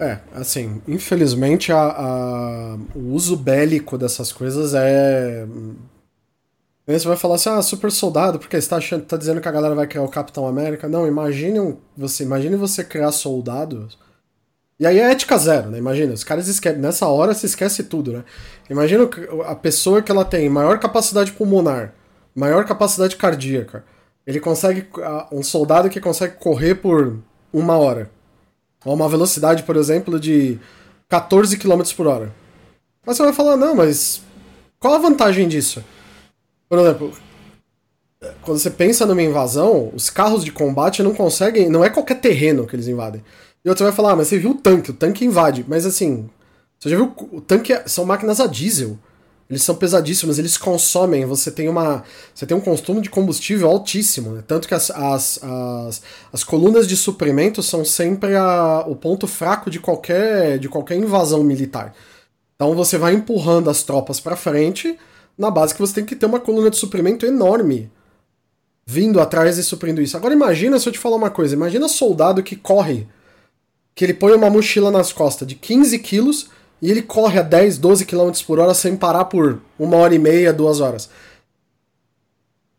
É, 0.00 0.20
assim, 0.32 0.80
infelizmente 0.88 1.70
a, 1.70 1.78
a, 1.78 2.78
o 2.94 3.12
uso 3.12 3.36
bélico 3.36 3.98
dessas 3.98 4.32
coisas 4.32 4.74
é. 4.74 5.46
Você 6.86 7.06
vai 7.06 7.16
falar 7.16 7.36
assim, 7.36 7.48
ah, 7.48 7.62
super 7.62 7.92
soldado, 7.92 8.38
porque 8.38 8.60
você 8.60 8.74
está 8.74 9.00
tá 9.00 9.16
dizendo 9.16 9.40
que 9.40 9.48
a 9.48 9.52
galera 9.52 9.74
vai 9.74 9.86
criar 9.86 10.02
o 10.02 10.08
Capitão 10.08 10.46
América. 10.46 10.88
Não, 10.88 11.06
imagine 11.06 11.78
você, 11.96 12.24
imagine 12.24 12.56
você 12.56 12.82
criar 12.82 13.12
soldados 13.12 13.96
e 14.82 14.86
aí 14.86 14.98
é 14.98 15.12
ética 15.12 15.38
zero, 15.38 15.70
né? 15.70 15.78
Imagina, 15.78 16.12
os 16.12 16.24
caras 16.24 16.48
esquecem. 16.48 16.80
Nessa 16.80 17.06
hora 17.06 17.34
se 17.34 17.46
esquece 17.46 17.84
tudo, 17.84 18.12
né? 18.12 18.24
Imagina 18.68 19.08
a 19.46 19.54
pessoa 19.54 20.02
que 20.02 20.10
ela 20.10 20.24
tem 20.24 20.48
maior 20.48 20.80
capacidade 20.80 21.30
pulmonar, 21.30 21.94
maior 22.34 22.64
capacidade 22.64 23.14
cardíaca. 23.14 23.84
Ele 24.26 24.40
consegue. 24.40 24.88
Um 25.30 25.40
soldado 25.40 25.88
que 25.88 26.00
consegue 26.00 26.34
correr 26.34 26.74
por 26.74 27.16
uma 27.52 27.78
hora. 27.78 28.10
A 28.84 28.90
uma 28.90 29.08
velocidade, 29.08 29.62
por 29.62 29.76
exemplo, 29.76 30.18
de 30.18 30.58
14 31.08 31.56
km 31.58 31.82
por 31.96 32.08
hora. 32.08 32.34
Mas 33.06 33.16
você 33.16 33.22
vai 33.22 33.32
falar, 33.32 33.56
não, 33.56 33.76
mas 33.76 34.20
qual 34.80 34.94
a 34.94 34.98
vantagem 34.98 35.46
disso? 35.46 35.84
Por 36.72 36.78
exemplo, 36.78 37.12
quando 38.40 38.58
você 38.58 38.70
pensa 38.70 39.04
numa 39.04 39.20
invasão, 39.20 39.92
os 39.94 40.08
carros 40.08 40.42
de 40.42 40.50
combate 40.50 41.02
não 41.02 41.12
conseguem. 41.12 41.68
Não 41.68 41.84
é 41.84 41.90
qualquer 41.90 42.18
terreno 42.18 42.66
que 42.66 42.74
eles 42.74 42.88
invadem. 42.88 43.22
E 43.62 43.68
outro 43.68 43.84
vai 43.84 43.92
falar, 43.92 44.12
ah, 44.12 44.16
mas 44.16 44.28
você 44.28 44.38
viu 44.38 44.52
o 44.52 44.54
tanque, 44.54 44.90
o 44.90 44.94
tanque 44.94 45.22
invade. 45.22 45.66
Mas 45.68 45.84
assim, 45.84 46.30
você 46.78 46.88
já 46.88 46.96
viu 46.96 47.14
o 47.30 47.42
tanque 47.42 47.74
é, 47.74 47.86
são 47.86 48.06
máquinas 48.06 48.40
a 48.40 48.46
diesel. 48.46 48.98
Eles 49.50 49.62
são 49.62 49.74
pesadíssimos, 49.74 50.38
eles 50.38 50.56
consomem, 50.56 51.26
você 51.26 51.50
tem 51.50 51.68
uma. 51.68 52.04
Você 52.34 52.46
tem 52.46 52.56
um 52.56 52.60
consumo 52.62 53.02
de 53.02 53.10
combustível 53.10 53.68
altíssimo, 53.68 54.30
né? 54.30 54.42
Tanto 54.46 54.66
que 54.66 54.72
as, 54.72 54.90
as, 54.90 55.44
as, 55.44 56.02
as, 56.32 56.42
colunas 56.42 56.88
de 56.88 56.96
suprimento 56.96 57.62
são 57.62 57.84
sempre 57.84 58.34
a, 58.34 58.82
o 58.86 58.96
ponto 58.96 59.26
fraco 59.26 59.68
de 59.68 59.78
qualquer, 59.78 60.58
de 60.58 60.70
qualquer 60.70 60.96
invasão 60.96 61.44
militar. 61.44 61.94
Então 62.54 62.74
você 62.74 62.96
vai 62.96 63.12
empurrando 63.12 63.68
as 63.68 63.82
tropas 63.82 64.20
para 64.20 64.36
frente, 64.36 64.98
na 65.36 65.50
base 65.50 65.74
que 65.74 65.80
você 65.80 65.94
tem 65.94 66.04
que 66.04 66.16
ter 66.16 66.26
uma 66.26 66.40
coluna 66.40 66.70
de 66.70 66.76
suprimento 66.76 67.26
enorme 67.26 67.90
vindo 68.84 69.20
atrás 69.20 69.58
e 69.58 69.62
suprindo 69.62 70.02
isso. 70.02 70.16
Agora 70.16 70.34
imagina 70.34 70.78
se 70.78 70.88
eu 70.88 70.92
te 70.92 70.98
falar 70.98 71.16
uma 71.16 71.30
coisa, 71.30 71.54
imagina 71.54 71.88
soldado 71.88 72.42
que 72.42 72.56
corre 72.56 73.06
que 73.94 74.04
ele 74.04 74.14
põe 74.14 74.32
uma 74.32 74.50
mochila 74.50 74.90
nas 74.90 75.12
costas 75.12 75.46
de 75.46 75.54
15 75.54 75.98
quilos 75.98 76.50
e 76.80 76.90
ele 76.90 77.02
corre 77.02 77.38
a 77.38 77.42
10, 77.42 77.78
12 77.78 78.04
km 78.06 78.30
por 78.46 78.58
hora 78.58 78.74
sem 78.74 78.96
parar 78.96 79.26
por 79.26 79.60
uma 79.78 79.96
hora 79.96 80.14
e 80.14 80.18
meia, 80.18 80.52
duas 80.52 80.80
horas. 80.80 81.08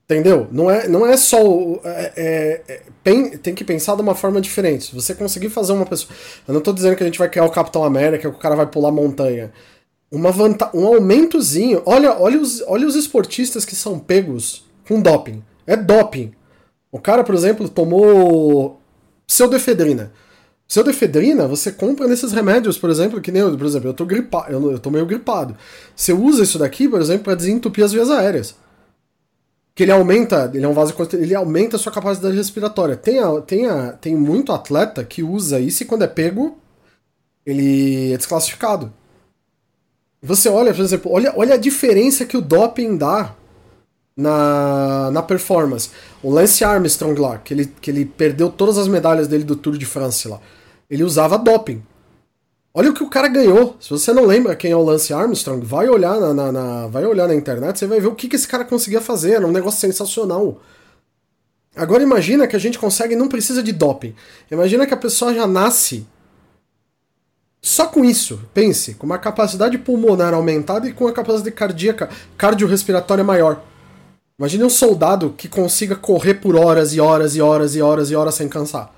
Entendeu? 0.06 0.48
Não 0.52 0.70
é, 0.70 0.88
não 0.88 1.06
é 1.06 1.16
só. 1.16 1.40
É, 1.86 2.14
é, 2.16 2.62
é, 2.68 3.38
tem 3.38 3.56
que 3.56 3.64
pensar 3.64 3.96
de 3.96 4.02
uma 4.02 4.14
forma 4.14 4.42
diferente. 4.42 4.86
Se 4.86 4.96
você 4.96 5.16
conseguir 5.16 5.50
fazer 5.50 5.72
uma 5.72 5.86
pessoa. 5.86 6.14
Eu 6.46 6.52
não 6.52 6.60
estou 6.60 6.74
dizendo 6.74 6.96
que 6.96 7.04
a 7.04 7.06
gente 7.06 7.18
vai 7.18 7.30
criar 7.30 7.46
o 7.46 7.50
Capitão 7.50 7.84
América, 7.86 8.30
que 8.30 8.36
o 8.36 8.40
cara 8.40 8.56
vai 8.56 8.68
pular 8.68 8.92
montanha. 8.92 9.54
Uma 10.14 10.32
vanta... 10.32 10.70
Um 10.76 10.86
aumentozinho. 10.86 11.82
Olha, 11.88 12.16
olha, 12.20 12.40
os, 12.40 12.62
olha 12.68 12.86
os 12.86 12.96
esportistas 12.96 13.66
que 13.66 13.76
são 13.76 13.98
pegos 13.98 14.64
com 14.88 15.02
doping. 15.02 15.44
É 15.66 15.76
doping. 15.76 16.32
O 16.92 17.00
cara, 17.00 17.24
por 17.24 17.34
exemplo, 17.34 17.68
tomou 17.68 18.80
pseudefedrina. 19.26 20.12
Pseudefedrina 20.68 21.48
você 21.48 21.72
compra 21.72 22.08
nesses 22.08 22.32
remédios, 22.32 22.78
por 22.78 22.92
exemplo, 22.92 23.20
que 23.20 23.32
nem 23.32 23.42
eu, 23.42 23.58
por 23.58 23.66
exemplo, 23.66 23.90
eu 23.90 23.94
tô 23.96 24.06
gripado, 24.06 24.52
eu, 24.52 24.72
eu 24.74 24.78
tô 24.78 24.92
meio 24.92 25.08
gripado. 25.08 25.58
Você 25.96 26.14
usa 26.14 26.44
isso 26.44 26.60
daqui, 26.60 26.88
por 26.88 27.02
exemplo, 27.02 27.24
para 27.24 27.36
desentupir 27.36 27.84
as 27.84 27.92
vias 27.92 28.12
aéreas. 28.12 28.56
Que 29.74 29.82
ele 29.82 29.92
aumenta, 29.92 30.52
ele 30.54 30.64
é 30.64 30.68
um 30.68 30.74
vaso 30.74 30.94
ele 31.14 31.34
aumenta 31.34 31.76
a 31.76 31.80
sua 31.80 31.92
capacidade 31.92 32.36
respiratória. 32.36 32.96
Tem, 32.96 33.18
a, 33.18 33.42
tem, 33.42 33.66
a, 33.66 33.94
tem 33.94 34.16
muito 34.16 34.52
atleta 34.52 35.04
que 35.04 35.24
usa 35.24 35.60
isso 35.60 35.82
e 35.82 35.86
quando 35.88 36.04
é 36.04 36.08
pego, 36.08 36.60
ele 37.44 38.14
é 38.14 38.18
desclassificado. 38.18 38.94
Você 40.24 40.48
olha, 40.48 40.74
por 40.74 40.82
exemplo, 40.82 41.12
olha, 41.12 41.34
olha 41.36 41.56
a 41.56 41.58
diferença 41.58 42.26
que 42.26 42.38
o 42.38 42.42
doping 42.42 42.96
dá 42.96 43.36
na, 44.16 45.12
na 45.12 45.22
performance. 45.22 45.90
O 46.24 46.32
Lance 46.32 46.64
Armstrong 46.64 47.20
lá, 47.20 47.38
que 47.40 47.54
ele, 47.54 47.66
que 47.82 47.92
ele 47.92 48.06
perdeu 48.06 48.50
todas 48.50 48.78
as 48.78 48.88
medalhas 48.88 49.28
dele 49.28 49.44
do 49.44 49.58
Tour 49.58 49.78
de 49.78 49.86
France 49.86 50.30
lá. 50.30 50.40
Ele 50.90 51.04
usava 51.04 51.38
doping. 51.38 51.84
Olha 52.74 52.90
o 52.90 52.94
que 52.94 53.04
o 53.04 53.10
cara 53.10 53.28
ganhou. 53.28 53.76
Se 53.82 53.90
você 53.90 54.14
não 54.14 54.26
lembra 54.26 54.56
quem 54.56 54.72
é 54.72 54.76
o 54.76 54.82
Lance 54.82 55.14
Armstrong, 55.14 55.64
vai 55.66 55.90
olhar 55.90 56.18
na, 56.20 56.34
na, 56.34 56.52
na 56.52 56.88
vai 56.88 57.06
olhar 57.06 57.28
na 57.28 57.36
internet, 57.36 57.78
você 57.78 57.86
vai 57.86 58.00
ver 58.00 58.08
o 58.08 58.16
que, 58.16 58.30
que 58.30 58.38
esse 58.38 58.48
cara 58.48 58.64
conseguia 58.64 59.02
fazer. 59.02 59.34
Era 59.34 59.46
um 59.46 59.52
negócio 59.52 59.82
sensacional. 59.82 60.62
Agora 61.76 62.02
imagina 62.02 62.48
que 62.48 62.56
a 62.56 62.60
gente 62.60 62.80
consegue 62.80 63.16
não 63.16 63.28
precisa 63.28 63.62
de 63.62 63.74
doping. 63.74 64.16
Imagina 64.50 64.88
que 64.88 64.94
a 64.94 64.98
pessoa 64.98 65.34
já 65.34 65.46
nasce 65.46 66.08
só 67.64 67.88
com 67.88 68.04
isso. 68.04 68.42
Pense, 68.54 68.96
com 68.96 69.06
uma 69.06 69.18
capacidade 69.18 69.78
pulmonar 69.78 70.34
aumentada 70.34 70.86
e 70.86 70.92
com 70.92 71.08
a 71.08 71.14
capacidade 71.14 71.56
cardíaca 71.56 72.10
cardiorrespiratória 72.38 73.24
maior. 73.24 73.64
Imagine 74.38 74.66
um 74.66 74.70
soldado 74.70 75.34
que 75.38 75.48
consiga 75.48 75.96
correr 75.96 76.36
por 76.36 76.58
horas 76.58 76.94
e 76.94 77.00
horas 77.00 77.38
e 77.38 77.42
horas 77.42 77.74
e 77.74 77.82
horas 77.82 78.12
e 78.12 78.16
horas 78.16 78.36
sem 78.36 78.50
cansar. 78.50 78.94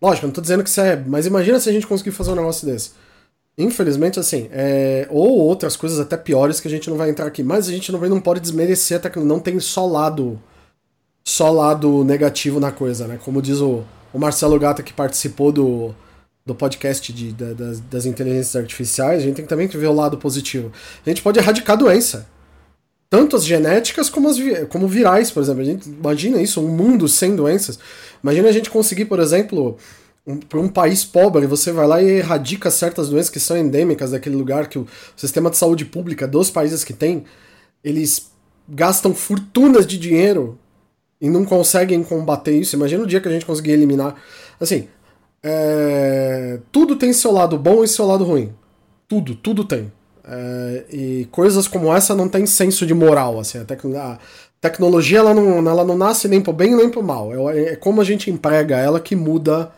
Lógico, 0.00 0.26
não 0.26 0.32
tô 0.32 0.40
dizendo 0.40 0.62
que 0.62 0.70
isso 0.70 0.80
é. 0.80 0.96
Mas 0.96 1.26
imagina 1.26 1.60
se 1.60 1.68
a 1.68 1.72
gente 1.72 1.86
conseguir 1.86 2.12
fazer 2.12 2.30
um 2.30 2.36
negócio 2.36 2.66
desse. 2.66 2.92
Infelizmente, 3.58 4.18
assim, 4.18 4.48
é... 4.50 5.06
ou 5.10 5.38
outras 5.38 5.76
coisas 5.76 6.00
até 6.00 6.16
piores 6.16 6.60
que 6.60 6.68
a 6.68 6.70
gente 6.70 6.88
não 6.88 6.96
vai 6.96 7.10
entrar 7.10 7.26
aqui. 7.26 7.42
Mas 7.42 7.68
a 7.68 7.72
gente 7.72 7.92
não, 7.92 8.00
não 8.00 8.20
pode 8.20 8.40
desmerecer 8.40 8.96
a 8.96 9.00
tecnologia. 9.00 9.34
Não 9.34 9.42
tem 9.42 9.60
só 9.60 9.86
lado. 9.86 10.40
Só 11.22 11.50
lado 11.50 12.02
negativo 12.02 12.58
na 12.58 12.72
coisa, 12.72 13.06
né? 13.06 13.18
Como 13.22 13.42
diz 13.42 13.60
o, 13.60 13.84
o 14.14 14.18
Marcelo 14.18 14.58
Gata 14.58 14.82
que 14.82 14.94
participou 14.94 15.52
do, 15.52 15.94
do 16.48 16.54
podcast 16.54 17.12
de, 17.12 17.30
da, 17.32 17.52
das, 17.52 17.78
das 17.80 18.06
inteligências 18.06 18.56
artificiais, 18.56 19.20
a 19.20 19.26
gente 19.26 19.36
tem 19.36 19.44
que 19.44 19.48
também 19.48 19.66
ver 19.68 19.86
o 19.86 19.92
lado 19.92 20.16
positivo. 20.16 20.72
A 21.04 21.08
gente 21.10 21.20
pode 21.20 21.38
erradicar 21.38 21.76
doença. 21.76 22.26
Tanto 23.10 23.36
as 23.36 23.44
genéticas 23.44 24.08
como, 24.08 24.28
as, 24.28 24.38
como 24.70 24.88
virais, 24.88 25.30
por 25.30 25.42
exemplo. 25.42 25.60
A 25.60 25.64
gente 25.64 25.88
imagina 25.88 26.40
isso, 26.40 26.62
um 26.62 26.68
mundo 26.68 27.06
sem 27.06 27.36
doenças. 27.36 27.78
Imagina 28.22 28.48
a 28.48 28.52
gente 28.52 28.70
conseguir, 28.70 29.04
por 29.04 29.20
exemplo, 29.20 29.76
um, 30.26 30.38
para 30.38 30.58
um 30.58 30.68
país 30.68 31.04
pobre, 31.04 31.46
você 31.46 31.70
vai 31.70 31.86
lá 31.86 32.02
e 32.02 32.18
erradica 32.18 32.70
certas 32.70 33.10
doenças 33.10 33.30
que 33.30 33.38
são 33.38 33.56
endêmicas 33.56 34.12
daquele 34.12 34.36
lugar, 34.36 34.68
que 34.68 34.78
o 34.78 34.86
sistema 35.16 35.50
de 35.50 35.58
saúde 35.58 35.84
pública 35.84 36.26
dos 36.26 36.50
países 36.50 36.82
que 36.82 36.94
tem, 36.94 37.24
eles 37.84 38.30
gastam 38.66 39.14
fortunas 39.14 39.86
de 39.86 39.98
dinheiro 39.98 40.58
e 41.20 41.28
não 41.28 41.44
conseguem 41.44 42.02
combater 42.02 42.58
isso. 42.58 42.74
Imagina 42.74 43.04
o 43.04 43.06
dia 43.06 43.20
que 43.20 43.28
a 43.28 43.32
gente 43.32 43.44
conseguir 43.44 43.72
eliminar. 43.72 44.14
Assim, 44.58 44.88
é... 45.42 46.60
tudo 46.72 46.96
tem 46.96 47.12
seu 47.12 47.32
lado 47.32 47.58
bom 47.58 47.84
e 47.84 47.88
seu 47.88 48.06
lado 48.06 48.24
ruim. 48.24 48.52
Tudo, 49.08 49.34
tudo 49.34 49.64
tem. 49.64 49.90
É, 50.30 50.84
e 50.90 51.28
coisas 51.30 51.66
como 51.66 51.92
essa 51.94 52.14
não 52.14 52.28
tem 52.28 52.44
senso 52.44 52.84
de 52.84 52.92
moral, 52.92 53.40
assim, 53.40 53.58
a, 53.58 53.64
tec 53.64 53.82
a 53.96 54.18
tecnologia 54.60 55.20
ela 55.20 55.32
não, 55.32 55.66
ela 55.66 55.82
não 55.82 55.96
nasce 55.96 56.28
nem 56.28 56.38
pro 56.38 56.52
bem 56.52 56.76
nem 56.76 56.90
pro 56.90 57.02
mal, 57.02 57.50
é, 57.50 57.72
é, 57.72 57.76
como 57.76 57.98
a 58.02 58.04
gente 58.04 58.30
emprega 58.30 58.76
ela 58.76 59.00
que 59.00 59.16
muda, 59.16 59.72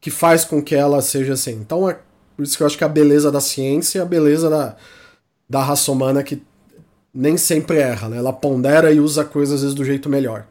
que 0.00 0.08
faz 0.08 0.44
com 0.44 0.62
que 0.62 0.76
ela 0.76 1.02
seja 1.02 1.32
assim. 1.32 1.54
Então 1.54 1.90
é 1.90 1.98
por 2.36 2.44
isso 2.44 2.56
que 2.56 2.62
eu 2.62 2.66
acho 2.68 2.78
que 2.78 2.84
a 2.84 2.88
beleza 2.88 3.32
da 3.32 3.40
ciência 3.40 3.98
é 3.98 4.02
a 4.02 4.04
beleza 4.04 4.48
da, 4.48 4.76
da 5.50 5.64
raça 5.64 5.90
humana 5.90 6.22
que 6.22 6.40
nem 7.12 7.36
sempre 7.36 7.78
erra, 7.78 8.08
né? 8.08 8.18
ela 8.18 8.32
pondera 8.32 8.92
e 8.92 9.00
usa 9.00 9.24
coisas 9.24 9.56
às 9.56 9.60
vezes 9.62 9.74
do 9.74 9.84
jeito 9.84 10.08
melhor. 10.08 10.46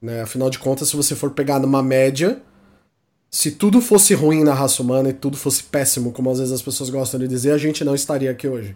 Né? 0.00 0.22
Afinal 0.22 0.48
de 0.48 0.58
contas, 0.58 0.88
se 0.88 0.96
você 0.96 1.14
for 1.14 1.32
pegar 1.32 1.58
numa 1.58 1.82
média, 1.82 2.40
se 3.30 3.52
tudo 3.52 3.80
fosse 3.80 4.14
ruim 4.14 4.42
na 4.42 4.54
raça 4.54 4.82
humana 4.82 5.10
e 5.10 5.12
tudo 5.12 5.36
fosse 5.36 5.62
péssimo, 5.62 6.12
como 6.12 6.30
às 6.30 6.38
vezes 6.38 6.52
as 6.52 6.62
pessoas 6.62 6.90
gostam 6.90 7.20
de 7.20 7.28
dizer, 7.28 7.52
a 7.52 7.58
gente 7.58 7.84
não 7.84 7.94
estaria 7.94 8.30
aqui 8.30 8.48
hoje. 8.48 8.74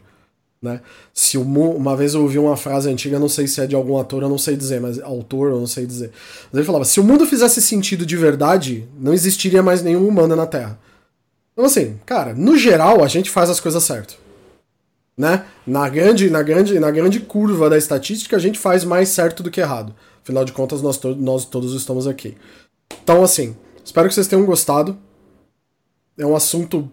Né? 0.63 0.81
Se 1.13 1.37
uma 1.37 1.97
vez 1.97 2.15
eu 2.15 2.23
ouvi 2.23 2.39
uma 2.39 2.57
frase 2.57 2.89
antiga, 2.89 3.19
não 3.19 3.29
sei 3.29 3.49
se 3.49 3.61
é 3.61 3.67
de 3.67 3.75
algum 3.75 3.99
ator, 3.99 4.23
eu 4.23 4.29
não 4.29 4.39
sei 4.39 4.57
dizer, 4.57 4.81
mas 4.81 5.01
autor, 5.01 5.51
eu 5.51 5.59
não 5.59 5.67
sei 5.67 5.85
dizer. 5.85 6.13
Mas 6.45 6.59
ele 6.59 6.65
falava: 6.65 6.85
se 6.85 7.01
o 7.01 7.05
mundo 7.05 7.27
fizesse 7.27 7.61
sentido 7.61 8.07
de 8.07 8.17
verdade, 8.17 8.87
não 8.97 9.13
existiria 9.13 9.61
mais 9.61 9.83
nenhum 9.83 10.07
humano 10.07 10.37
na 10.37 10.47
Terra. 10.47 10.79
Então 11.53 11.65
assim, 11.65 11.99
cara, 12.07 12.33
no 12.33 12.57
geral 12.57 13.03
a 13.03 13.09
gente 13.09 13.29
faz 13.29 13.51
as 13.51 13.59
coisas 13.59 13.83
certo. 13.83 14.17
Né? 15.19 15.45
Na 15.67 15.89
grande, 15.89 16.31
na 16.31 16.43
grande, 16.43 16.79
na 16.79 16.91
grande 16.93 17.19
curva 17.19 17.69
da 17.69 17.77
estatística 17.77 18.37
a 18.37 18.41
gente 18.41 18.59
faz 18.59 18.85
mais 18.85 19.09
certo 19.09 19.43
do 19.43 19.51
que 19.51 19.61
errado. 19.61 19.93
Afinal 20.23 20.45
de 20.45 20.53
contas 20.53 20.81
nós, 20.81 20.97
to 20.97 21.17
nós 21.17 21.45
todos 21.45 21.75
estamos 21.75 22.07
aqui. 22.07 22.37
Então 23.03 23.25
assim, 23.25 23.57
Espero 23.85 24.09
que 24.09 24.15
vocês 24.15 24.29
tenham 24.29 24.45
gostado. 24.45 24.97
É 26.17 26.25
um 26.25 26.37
assunto 26.37 26.91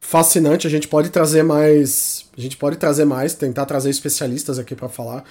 fascinante. 0.00 0.66
A 0.66 0.70
gente 0.70 0.88
pode 0.88 1.10
trazer 1.10 1.42
mais. 1.42 2.28
A 2.36 2.40
gente 2.40 2.56
pode 2.56 2.76
trazer 2.76 3.04
mais, 3.04 3.34
tentar 3.34 3.66
trazer 3.66 3.90
especialistas 3.90 4.58
aqui 4.58 4.74
para 4.74 4.88
falar. 4.88 5.24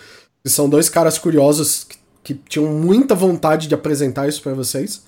São 0.45 0.69
dois 0.69 0.89
caras 0.89 1.17
curiosos 1.17 1.83
que, 1.83 1.97
que 2.23 2.33
tinham 2.33 2.71
muita 2.71 3.15
vontade 3.15 3.67
de 3.67 3.75
apresentar 3.75 4.27
isso 4.27 4.41
para 4.41 4.53
vocês. 4.53 5.05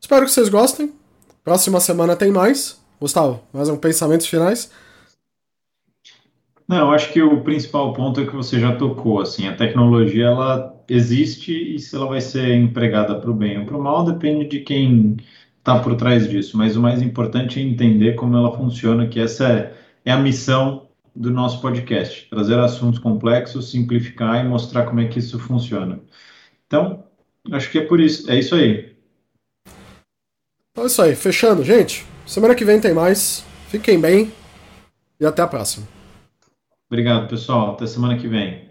Espero 0.00 0.24
que 0.24 0.30
vocês 0.30 0.48
gostem. 0.48 0.92
Próxima 1.42 1.80
semana 1.80 2.16
tem 2.16 2.30
mais. 2.30 2.78
Gustavo, 3.00 3.42
mais 3.52 3.68
um 3.68 3.76
pensamentos 3.76 4.26
finais? 4.26 4.70
Não, 6.66 6.78
eu 6.78 6.90
acho 6.90 7.12
que 7.12 7.22
o 7.22 7.42
principal 7.42 7.92
ponto 7.92 8.20
é 8.20 8.26
que 8.26 8.34
você 8.34 8.58
já 8.58 8.74
tocou, 8.74 9.20
assim, 9.20 9.46
a 9.46 9.54
tecnologia 9.54 10.26
ela 10.26 10.75
existe 10.88 11.74
e 11.74 11.78
se 11.78 11.94
ela 11.96 12.06
vai 12.06 12.20
ser 12.20 12.54
empregada 12.54 13.18
para 13.18 13.30
o 13.30 13.34
bem 13.34 13.58
ou 13.58 13.66
para 13.66 13.76
o 13.76 13.82
mal 13.82 14.04
depende 14.04 14.46
de 14.46 14.60
quem 14.60 15.16
está 15.58 15.80
por 15.80 15.96
trás 15.96 16.28
disso, 16.28 16.56
mas 16.56 16.76
o 16.76 16.80
mais 16.80 17.02
importante 17.02 17.58
é 17.58 17.62
entender 17.62 18.14
como 18.14 18.36
ela 18.36 18.56
funciona, 18.56 19.08
que 19.08 19.18
essa 19.18 19.48
é, 19.48 19.74
é 20.04 20.12
a 20.12 20.18
missão 20.18 20.88
do 21.14 21.30
nosso 21.30 21.60
podcast, 21.60 22.28
trazer 22.30 22.58
assuntos 22.58 23.00
complexos, 23.00 23.70
simplificar 23.70 24.44
e 24.44 24.48
mostrar 24.48 24.86
como 24.86 25.00
é 25.00 25.08
que 25.08 25.18
isso 25.18 25.38
funciona. 25.38 25.98
Então, 26.66 27.04
acho 27.50 27.70
que 27.70 27.78
é 27.78 27.84
por 27.84 28.00
isso, 28.00 28.30
é 28.30 28.38
isso 28.38 28.54
aí. 28.54 28.94
Então 30.70 30.84
é 30.84 30.86
isso 30.86 31.02
aí, 31.02 31.16
fechando, 31.16 31.64
gente. 31.64 32.04
Semana 32.26 32.54
que 32.54 32.64
vem 32.64 32.80
tem 32.80 32.92
mais. 32.92 33.44
Fiquem 33.68 33.98
bem 33.98 34.32
e 35.18 35.26
até 35.26 35.42
a 35.42 35.46
próxima. 35.46 35.86
Obrigado, 36.88 37.28
pessoal. 37.28 37.72
Até 37.72 37.86
semana 37.86 38.16
que 38.16 38.28
vem. 38.28 38.65